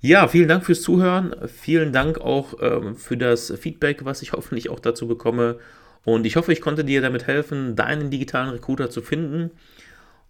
Ja, 0.00 0.28
vielen 0.28 0.46
Dank 0.46 0.64
fürs 0.64 0.82
Zuhören. 0.82 1.34
Vielen 1.48 1.92
Dank 1.92 2.18
auch 2.18 2.54
ähm, 2.60 2.94
für 2.94 3.16
das 3.16 3.52
Feedback, 3.58 4.04
was 4.04 4.22
ich 4.22 4.32
hoffentlich 4.34 4.70
auch 4.70 4.78
dazu 4.78 5.08
bekomme. 5.08 5.58
Und 6.04 6.26
ich 6.26 6.36
hoffe, 6.36 6.52
ich 6.52 6.60
konnte 6.60 6.84
dir 6.84 7.00
damit 7.00 7.26
helfen, 7.26 7.74
deinen 7.74 8.08
digitalen 8.08 8.50
Recruiter 8.50 8.88
zu 8.88 9.02
finden. 9.02 9.50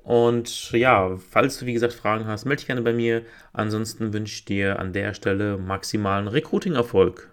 Und 0.03 0.73
ja, 0.73 1.19
falls 1.19 1.59
du 1.59 1.67
wie 1.67 1.75
gesagt 1.75 1.93
Fragen 1.93 2.27
hast, 2.27 2.47
melde 2.47 2.61
dich 2.61 2.69
gerne 2.69 2.81
bei 2.81 2.95
mir. 2.95 3.21
Ansonsten 3.53 4.15
wünsche 4.15 4.33
ich 4.33 4.45
dir 4.47 4.79
an 4.79 4.95
der 4.95 5.13
Stelle 5.13 5.59
maximalen 5.59 6.27
Recruiting-Erfolg. 6.27 7.29